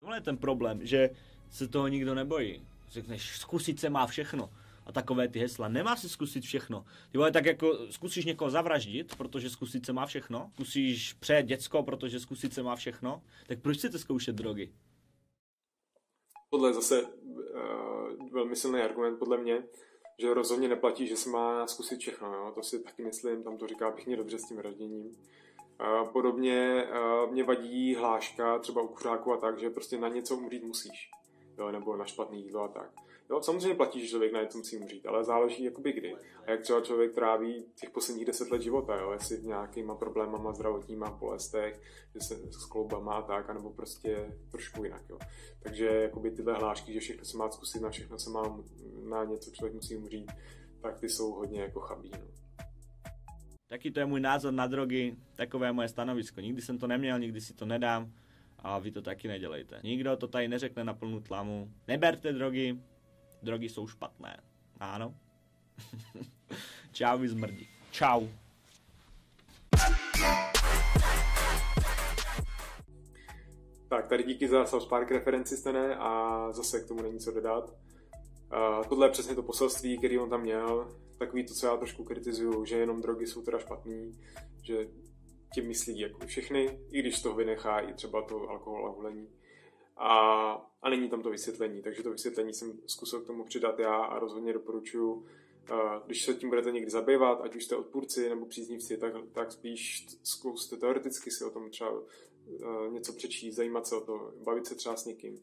Tohle 0.00 0.16
je 0.16 0.20
ten 0.20 0.36
problém, 0.38 0.86
že 0.86 1.10
se 1.50 1.68
toho 1.68 1.88
nikdo 1.88 2.14
nebojí. 2.14 2.66
Řekneš, 2.88 3.38
zkusit 3.38 3.80
se 3.80 3.90
má 3.90 4.06
všechno. 4.06 4.50
A 4.86 4.92
takové 4.92 5.28
ty 5.28 5.38
hesla, 5.38 5.68
nemá 5.68 5.96
se 5.96 6.08
zkusit 6.08 6.44
všechno. 6.44 6.84
Ty 7.12 7.18
vole, 7.18 7.32
tak 7.32 7.46
jako 7.46 7.92
zkusíš 7.92 8.24
někoho 8.24 8.50
zavraždit, 8.50 9.16
protože 9.16 9.50
zkusit 9.50 9.86
se 9.86 9.92
má 9.92 10.06
všechno. 10.06 10.50
Zkusíš 10.54 11.12
přejet 11.12 11.46
děcko, 11.46 11.82
protože 11.82 12.20
zkusit 12.20 12.54
se 12.54 12.62
má 12.62 12.76
všechno. 12.76 13.22
Tak 13.46 13.60
proč 13.60 13.78
chcete 13.78 13.98
zkoušet 13.98 14.34
drogy? 14.34 14.72
Tohle 16.50 16.68
je 16.68 16.74
zase 16.74 17.02
uh, 17.02 18.32
velmi 18.32 18.56
silný 18.56 18.80
argument 18.80 19.18
podle 19.18 19.38
mě 19.38 19.62
že 20.20 20.34
rozhodně 20.34 20.68
neplatí, 20.68 21.06
že 21.06 21.16
se 21.16 21.30
má 21.30 21.66
zkusit 21.66 22.00
všechno. 22.00 22.34
Jo? 22.34 22.52
To 22.54 22.62
si 22.62 22.80
taky 22.80 23.02
myslím, 23.02 23.42
tam 23.42 23.56
to 23.56 23.66
říká 23.66 23.90
pěkně 23.90 24.16
dobře 24.16 24.38
s 24.38 24.48
tím 24.48 24.58
raděním. 24.58 25.16
Podobně 26.12 26.86
mě 27.30 27.44
vadí 27.44 27.94
hláška 27.94 28.58
třeba 28.58 28.82
u 28.82 28.88
kuřáku 28.88 29.32
a 29.32 29.36
tak, 29.36 29.58
že 29.58 29.70
prostě 29.70 29.98
na 29.98 30.08
něco 30.08 30.36
umřít 30.36 30.64
musíš. 30.64 31.10
Jo? 31.58 31.70
Nebo 31.70 31.96
na 31.96 32.04
špatný 32.04 32.42
jídlo 32.42 32.62
a 32.62 32.68
tak. 32.68 32.90
Jo, 33.30 33.42
samozřejmě 33.42 33.74
platí, 33.74 34.00
že 34.00 34.08
člověk 34.08 34.32
na 34.32 34.42
něco 34.42 34.58
musí 34.58 34.76
umřít, 34.76 35.06
ale 35.06 35.24
záleží 35.24 35.64
jakoby 35.64 35.92
kdy. 35.92 36.14
A 36.46 36.50
jak 36.50 36.60
třeba 36.60 36.80
člověk 36.80 37.14
tráví 37.14 37.64
těch 37.74 37.90
posledních 37.90 38.26
deset 38.26 38.50
let 38.50 38.62
života, 38.62 38.96
jo? 38.96 39.12
jestli 39.12 39.36
v 39.36 39.46
nějakýma 39.46 39.94
problémama 39.94 40.52
zdravotníma, 40.52 41.10
bolestech, 41.10 41.80
že 42.14 42.20
se 42.20 42.52
s 42.52 42.66
kloubama 42.66 43.14
a 43.14 43.22
tak, 43.22 43.50
anebo 43.50 43.70
prostě 43.70 44.36
trošku 44.50 44.84
jinak. 44.84 45.02
Jo? 45.08 45.18
Takže 45.60 45.86
jakoby 45.86 46.30
tyhle 46.30 46.54
hlášky, 46.54 46.92
že 46.92 47.00
všechno 47.00 47.24
se 47.24 47.36
má 47.36 47.50
zkusit, 47.50 47.82
na 47.82 47.90
všechno 47.90 48.18
se 48.18 48.30
má, 48.30 48.60
na 49.08 49.24
něco 49.24 49.50
člověk 49.50 49.74
musí 49.74 49.96
umřít, 49.96 50.32
tak 50.80 51.00
ty 51.00 51.08
jsou 51.08 51.32
hodně 51.32 51.60
jako 51.60 51.80
chabí. 51.80 52.10
No. 52.20 52.26
Taký 53.66 53.90
to 53.90 54.00
je 54.00 54.06
můj 54.06 54.20
názor 54.20 54.52
na 54.52 54.66
drogy, 54.66 55.16
takové 55.34 55.66
je 55.66 55.72
moje 55.72 55.88
stanovisko. 55.88 56.40
Nikdy 56.40 56.62
jsem 56.62 56.78
to 56.78 56.86
neměl, 56.86 57.18
nikdy 57.18 57.40
si 57.40 57.54
to 57.54 57.66
nedám 57.66 58.12
a 58.58 58.78
vy 58.78 58.90
to 58.90 59.02
taky 59.02 59.28
nedělejte. 59.28 59.80
Nikdo 59.84 60.16
to 60.16 60.28
tady 60.28 60.48
neřekne 60.48 60.84
na 60.84 60.94
plnou 60.94 61.20
tlamu. 61.20 61.70
Neberte 61.88 62.32
drogy, 62.32 62.78
drogy 63.42 63.68
jsou 63.68 63.86
špatné. 63.86 64.40
Ano. 64.80 65.14
Čau, 66.92 67.18
vy 67.18 67.28
zmrdí. 67.28 67.68
Čau. 67.90 68.26
Tak, 73.88 74.08
tady 74.08 74.22
díky 74.22 74.48
za 74.48 74.66
South 74.66 74.88
Park 74.88 75.10
referenci 75.10 75.56
stane 75.56 75.96
a 75.96 76.46
zase 76.52 76.80
k 76.80 76.88
tomu 76.88 77.02
není 77.02 77.18
co 77.18 77.32
dodat. 77.32 77.70
Uh, 77.70 78.84
tohle 78.88 79.06
je 79.06 79.10
přesně 79.10 79.34
to 79.34 79.42
poselství, 79.42 79.98
který 79.98 80.18
on 80.18 80.30
tam 80.30 80.42
měl. 80.42 80.96
Takový 81.18 81.46
to, 81.46 81.54
co 81.54 81.66
já 81.66 81.76
trošku 81.76 82.04
kritizuju, 82.04 82.64
že 82.64 82.76
jenom 82.76 83.02
drogy 83.02 83.26
jsou 83.26 83.42
teda 83.42 83.58
špatný, 83.58 84.18
že 84.62 84.88
tím 85.54 85.68
myslí 85.68 85.98
jako 85.98 86.26
všechny, 86.26 86.78
i 86.90 86.98
když 86.98 87.22
toho 87.22 87.36
vynechá 87.36 87.80
i 87.80 87.94
třeba 87.94 88.22
to 88.22 88.48
alkohol 88.48 88.86
a 88.86 88.90
hulení. 88.90 89.28
A, 90.00 90.52
a 90.82 90.90
není 90.90 91.08
tam 91.08 91.22
to 91.22 91.30
vysvětlení, 91.30 91.82
takže 91.82 92.02
to 92.02 92.10
vysvětlení 92.10 92.54
jsem 92.54 92.72
zkusil 92.86 93.20
k 93.20 93.26
tomu 93.26 93.44
přidat 93.44 93.78
já 93.78 93.96
a 93.96 94.18
rozhodně 94.18 94.52
doporučuji, 94.52 95.12
uh, 95.12 95.26
když 96.06 96.24
se 96.24 96.34
tím 96.34 96.48
budete 96.48 96.70
někdy 96.70 96.90
zabývat, 96.90 97.40
ať 97.40 97.56
už 97.56 97.64
jste 97.64 97.76
odpůrci 97.76 98.28
nebo 98.28 98.46
příznivci, 98.46 98.96
tak, 98.96 99.12
tak 99.32 99.52
spíš 99.52 100.06
zkuste 100.22 100.76
teoreticky 100.76 101.30
si 101.30 101.44
o 101.44 101.50
tom 101.50 101.70
třeba 101.70 101.90
uh, 101.90 102.92
něco 102.92 103.12
přečíst, 103.12 103.54
zajímat 103.54 103.86
se 103.86 103.96
o 103.96 104.00
to, 104.00 104.32
bavit 104.44 104.66
se 104.66 104.74
třeba 104.74 104.96
s 104.96 105.04
někým 105.04 105.38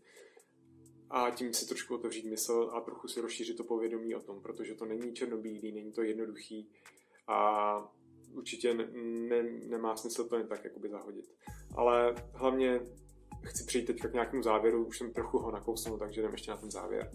a 1.09 1.29
tím 1.29 1.53
si 1.53 1.67
trošku 1.67 1.95
otevřít 1.95 2.25
mysl 2.25 2.69
a 2.73 2.81
trochu 2.81 3.07
si 3.07 3.21
rozšířit 3.21 3.57
to 3.57 3.63
povědomí 3.63 4.15
o 4.15 4.21
tom, 4.21 4.41
protože 4.41 4.75
to 4.75 4.85
není 4.85 5.13
černobílý, 5.13 5.71
není 5.71 5.91
to 5.91 6.01
jednoduchý 6.01 6.69
a 7.27 7.91
určitě 8.33 8.73
ne, 8.73 8.87
ne, 9.29 9.43
nemá 9.43 9.95
smysl 9.95 10.23
to 10.23 10.37
jen 10.37 10.47
tak 10.47 10.63
jakoby 10.63 10.89
zahodit. 10.89 11.25
Ale 11.75 12.15
hlavně 12.33 12.81
chci 13.43 13.63
přijít 13.63 13.85
teďka 13.85 14.07
k 14.07 14.13
nějakému 14.13 14.43
závěru, 14.43 14.85
už 14.85 14.97
jsem 14.97 15.13
trochu 15.13 15.39
ho 15.39 15.51
nakousnul, 15.51 15.97
takže 15.97 16.21
jdem 16.21 16.31
ještě 16.31 16.51
na 16.51 16.57
ten 16.57 16.71
závěr. 16.71 17.11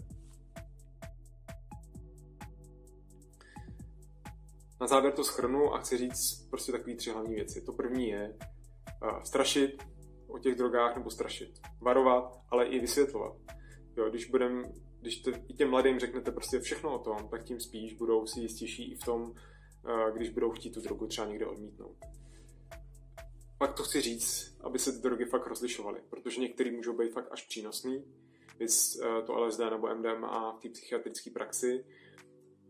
Na 4.81 4.87
závěr 4.87 5.13
to 5.13 5.23
schrnu 5.23 5.73
a 5.73 5.79
chci 5.79 5.97
říct 5.97 6.47
prostě 6.49 6.71
takové 6.71 6.95
tři 6.95 7.11
hlavní 7.11 7.35
věci. 7.35 7.61
To 7.61 7.73
první 7.73 8.09
je 8.09 8.37
uh, 9.03 9.21
strašit 9.23 9.83
o 10.27 10.39
těch 10.39 10.55
drogách 10.55 10.95
nebo 10.95 11.09
strašit. 11.09 11.59
Varovat, 11.81 12.39
ale 12.49 12.65
i 12.65 12.79
vysvětlovat. 12.79 13.37
Jo, 13.97 14.09
když 14.09 14.25
budem, 14.25 14.63
když 15.01 15.21
to, 15.21 15.31
i 15.47 15.53
těm 15.53 15.69
mladým 15.69 15.99
řeknete 15.99 16.31
prostě 16.31 16.59
všechno 16.59 16.95
o 16.95 16.99
tom, 16.99 17.27
tak 17.29 17.43
tím 17.43 17.59
spíš 17.59 17.93
budou 17.93 18.25
si 18.25 18.39
jistější 18.39 18.91
i 18.91 18.95
v 18.95 19.05
tom, 19.05 19.33
eh, 19.89 20.11
když 20.15 20.29
budou 20.29 20.51
chtít 20.51 20.71
tu 20.71 20.81
drogu 20.81 21.07
třeba 21.07 21.27
někde 21.27 21.45
odmítnout. 21.45 21.97
Pak 23.63 23.73
to 23.73 23.83
chci 23.83 24.01
říct, 24.01 24.55
aby 24.61 24.79
se 24.79 24.91
ty 24.91 24.97
drogy 24.97 25.25
fakt 25.25 25.47
rozlišovaly, 25.47 26.01
protože 26.09 26.41
některý 26.41 26.71
můžou 26.71 26.93
být 26.93 27.11
fakt 27.11 27.27
až 27.31 27.47
přínosný, 27.47 28.05
vys 28.59 28.99
eh, 28.99 29.21
to 29.21 29.33
LSD 29.33 29.59
nebo 29.59 29.95
MDMA 29.95 30.51
v 30.51 30.59
té 30.59 30.69
psychiatrické 30.69 31.29
praxi, 31.29 31.85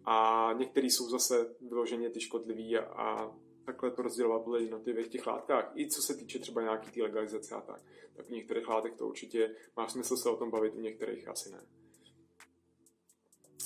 a 0.06 0.50
některý 0.58 0.90
jsou 0.90 1.10
zase 1.10 1.56
vyloženě 1.62 2.10
ty 2.10 2.22
škodlivý 2.22 2.78
a, 2.78 2.84
a 2.84 3.36
takhle 3.66 3.92
to 3.92 4.02
rozdělovat 4.02 4.44
podle 4.44 4.62
jednotlivých 4.62 5.08
těch 5.08 5.28
látkách. 5.28 5.72
I 5.76 5.90
co 5.90 6.02
se 6.02 6.16
týče 6.16 6.40
třeba 6.40 6.62
nějaký 6.62 6.92
té 6.92 7.04
legalizace 7.04 7.56
a 7.56 7.62
tak. 7.62 7.82
Tak 8.14 8.26
v 8.26 8.30
některých 8.30 8.68
látek 8.68 8.96
to 8.96 9.08
určitě 9.08 9.56
má 9.78 9.88
smysl 9.88 10.18
se 10.18 10.30
o 10.30 10.36
tom 10.36 10.52
bavit, 10.52 10.74
u 10.76 10.82
některých 10.82 11.28
asi 11.28 11.52
ne. 11.52 11.62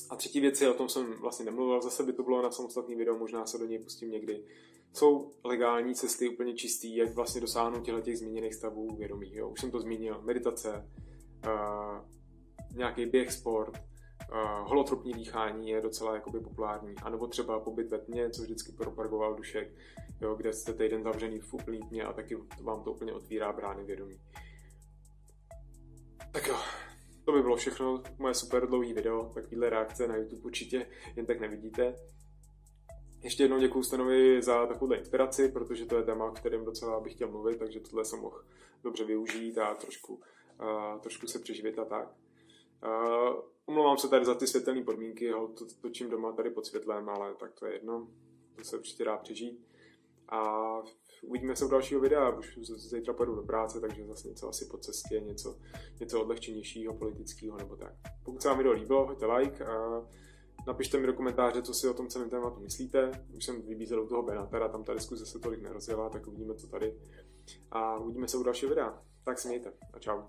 A 0.09 0.15
třetí 0.15 0.39
věc 0.39 0.61
je, 0.61 0.69
o 0.69 0.73
tom 0.73 0.89
jsem 0.89 1.13
vlastně 1.13 1.45
nemluvil, 1.45 1.81
zase 1.81 2.03
by 2.03 2.13
to 2.13 2.23
bylo 2.23 2.41
na 2.41 2.51
samostatný 2.51 2.95
video, 2.95 3.17
možná 3.17 3.45
se 3.45 3.57
do 3.57 3.65
něj 3.65 3.79
pustím 3.79 4.11
někdy. 4.11 4.45
Jsou 4.93 5.31
legální 5.43 5.95
cesty 5.95 6.29
úplně 6.29 6.53
čistý, 6.53 6.95
jak 6.95 7.15
vlastně 7.15 7.41
dosáhnout 7.41 7.85
těchto 7.85 8.01
těch 8.01 8.17
zmíněných 8.17 8.55
stavů 8.55 8.95
vědomí. 8.95 9.35
Jo? 9.35 9.49
Už 9.49 9.61
jsem 9.61 9.71
to 9.71 9.79
zmínil, 9.79 10.21
meditace, 10.21 10.89
uh, 11.45 11.97
nějaký 12.75 13.05
běh, 13.05 13.31
sport, 13.31 13.73
uh, 14.31 14.69
holotropní 14.69 15.13
dýchání 15.13 15.69
je 15.69 15.81
docela 15.81 16.15
jakoby 16.15 16.39
populární, 16.39 16.95
anebo 17.03 17.27
třeba 17.27 17.59
pobyt 17.59 17.91
ve 17.91 17.99
tmě, 17.99 18.29
co 18.29 18.41
vždycky 18.41 18.71
propagoval 18.71 19.35
Dušek, 19.35 19.75
jo, 20.21 20.35
kde 20.35 20.53
jste 20.53 20.73
týden 20.73 21.03
zavřený 21.03 21.39
v 21.39 21.53
úplný 21.53 21.79
tmě 21.79 22.03
a 22.03 22.13
taky 22.13 22.37
vám 22.61 22.83
to 22.83 22.91
úplně 22.91 23.13
otvírá 23.13 23.53
brány 23.53 23.83
vědomí. 23.83 24.19
Tak 26.31 26.47
jo, 26.47 26.55
to 27.25 27.31
by 27.31 27.41
bylo 27.41 27.55
všechno, 27.55 28.03
moje 28.17 28.33
super 28.33 28.67
dlouhý 28.67 28.93
video, 28.93 29.31
takovýhle 29.33 29.69
reakce 29.69 30.07
na 30.07 30.15
YouTube 30.15 30.41
určitě 30.41 30.85
jen 31.15 31.25
tak 31.25 31.39
nevidíte. 31.39 31.95
Ještě 33.23 33.43
jednou 33.43 33.59
děkuji 33.59 33.83
Stanovi 33.83 34.41
za 34.41 34.65
takovou 34.65 34.93
inspiraci, 34.93 35.49
protože 35.49 35.85
to 35.85 35.97
je 35.97 36.03
téma, 36.03 36.25
o 36.25 36.31
kterém 36.31 36.65
docela 36.65 36.99
bych 36.99 37.13
chtěl 37.13 37.31
mluvit, 37.31 37.59
takže 37.59 37.79
tohle 37.79 38.05
jsem 38.05 38.19
mohl 38.19 38.43
dobře 38.83 39.03
využít 39.03 39.57
a 39.57 39.75
trošku, 39.75 40.13
uh, 40.13 40.99
trošku 41.01 41.27
se 41.27 41.39
přeživit 41.39 41.79
a 41.79 41.85
tak. 41.85 42.15
Uh, 42.83 43.41
Omlouvám 43.69 43.97
se 43.97 44.07
tady 44.07 44.25
za 44.25 44.35
ty 44.35 44.47
světelné 44.47 44.83
podmínky, 44.83 45.31
ho 45.31 45.47
to, 45.47 45.65
točím 45.81 46.09
doma 46.09 46.31
tady 46.31 46.49
pod 46.49 46.65
světlem, 46.65 47.09
ale 47.09 47.35
tak 47.35 47.53
to 47.53 47.65
je 47.65 47.73
jedno. 47.73 48.07
To 48.55 48.63
se 48.63 48.77
určitě 48.77 49.05
dá 49.05 49.17
přežít. 49.17 49.67
A 50.29 50.63
uvidíme 51.21 51.55
se 51.55 51.65
u 51.65 51.67
dalšího 51.67 52.01
videa, 52.01 52.29
už 52.29 52.59
zítra 52.75 53.13
půjdu 53.13 53.35
do 53.35 53.43
práce, 53.43 53.79
takže 53.79 54.05
zase 54.05 54.27
něco 54.27 54.49
asi 54.49 54.65
po 54.65 54.77
cestě, 54.77 55.19
něco, 55.19 55.57
něco 55.99 56.21
odlehčenějšího, 56.21 56.93
politického 56.93 57.57
nebo 57.57 57.75
tak. 57.75 57.93
Pokud 58.23 58.41
se 58.41 58.47
vám 58.47 58.57
video 58.57 58.73
líbilo, 58.73 59.07
hoďte 59.07 59.25
like 59.25 59.65
a 59.65 60.07
napište 60.67 60.99
mi 60.99 61.07
do 61.07 61.13
komentáře, 61.13 61.61
co 61.61 61.73
si 61.73 61.87
o 61.87 61.93
tom 61.93 62.07
celém 62.07 62.29
tématu 62.29 62.59
myslíte. 62.59 63.11
Už 63.37 63.45
jsem 63.45 63.61
vybízel 63.61 64.03
u 64.03 64.07
toho 64.07 64.23
Benatera, 64.23 64.69
tam 64.69 64.83
ta 64.83 64.93
diskuze 64.93 65.25
se 65.25 65.39
tolik 65.39 65.61
nerozjela, 65.61 66.09
tak 66.09 66.27
uvidíme 66.27 66.53
to 66.53 66.67
tady. 66.67 66.95
A 67.71 67.97
uvidíme 67.97 68.27
se 68.27 68.37
u 68.37 68.43
dalšího 68.43 68.69
videa. 68.69 69.01
Tak 69.25 69.39
se 69.39 69.47
mějte 69.47 69.73
a 69.93 69.99
čau. 69.99 70.21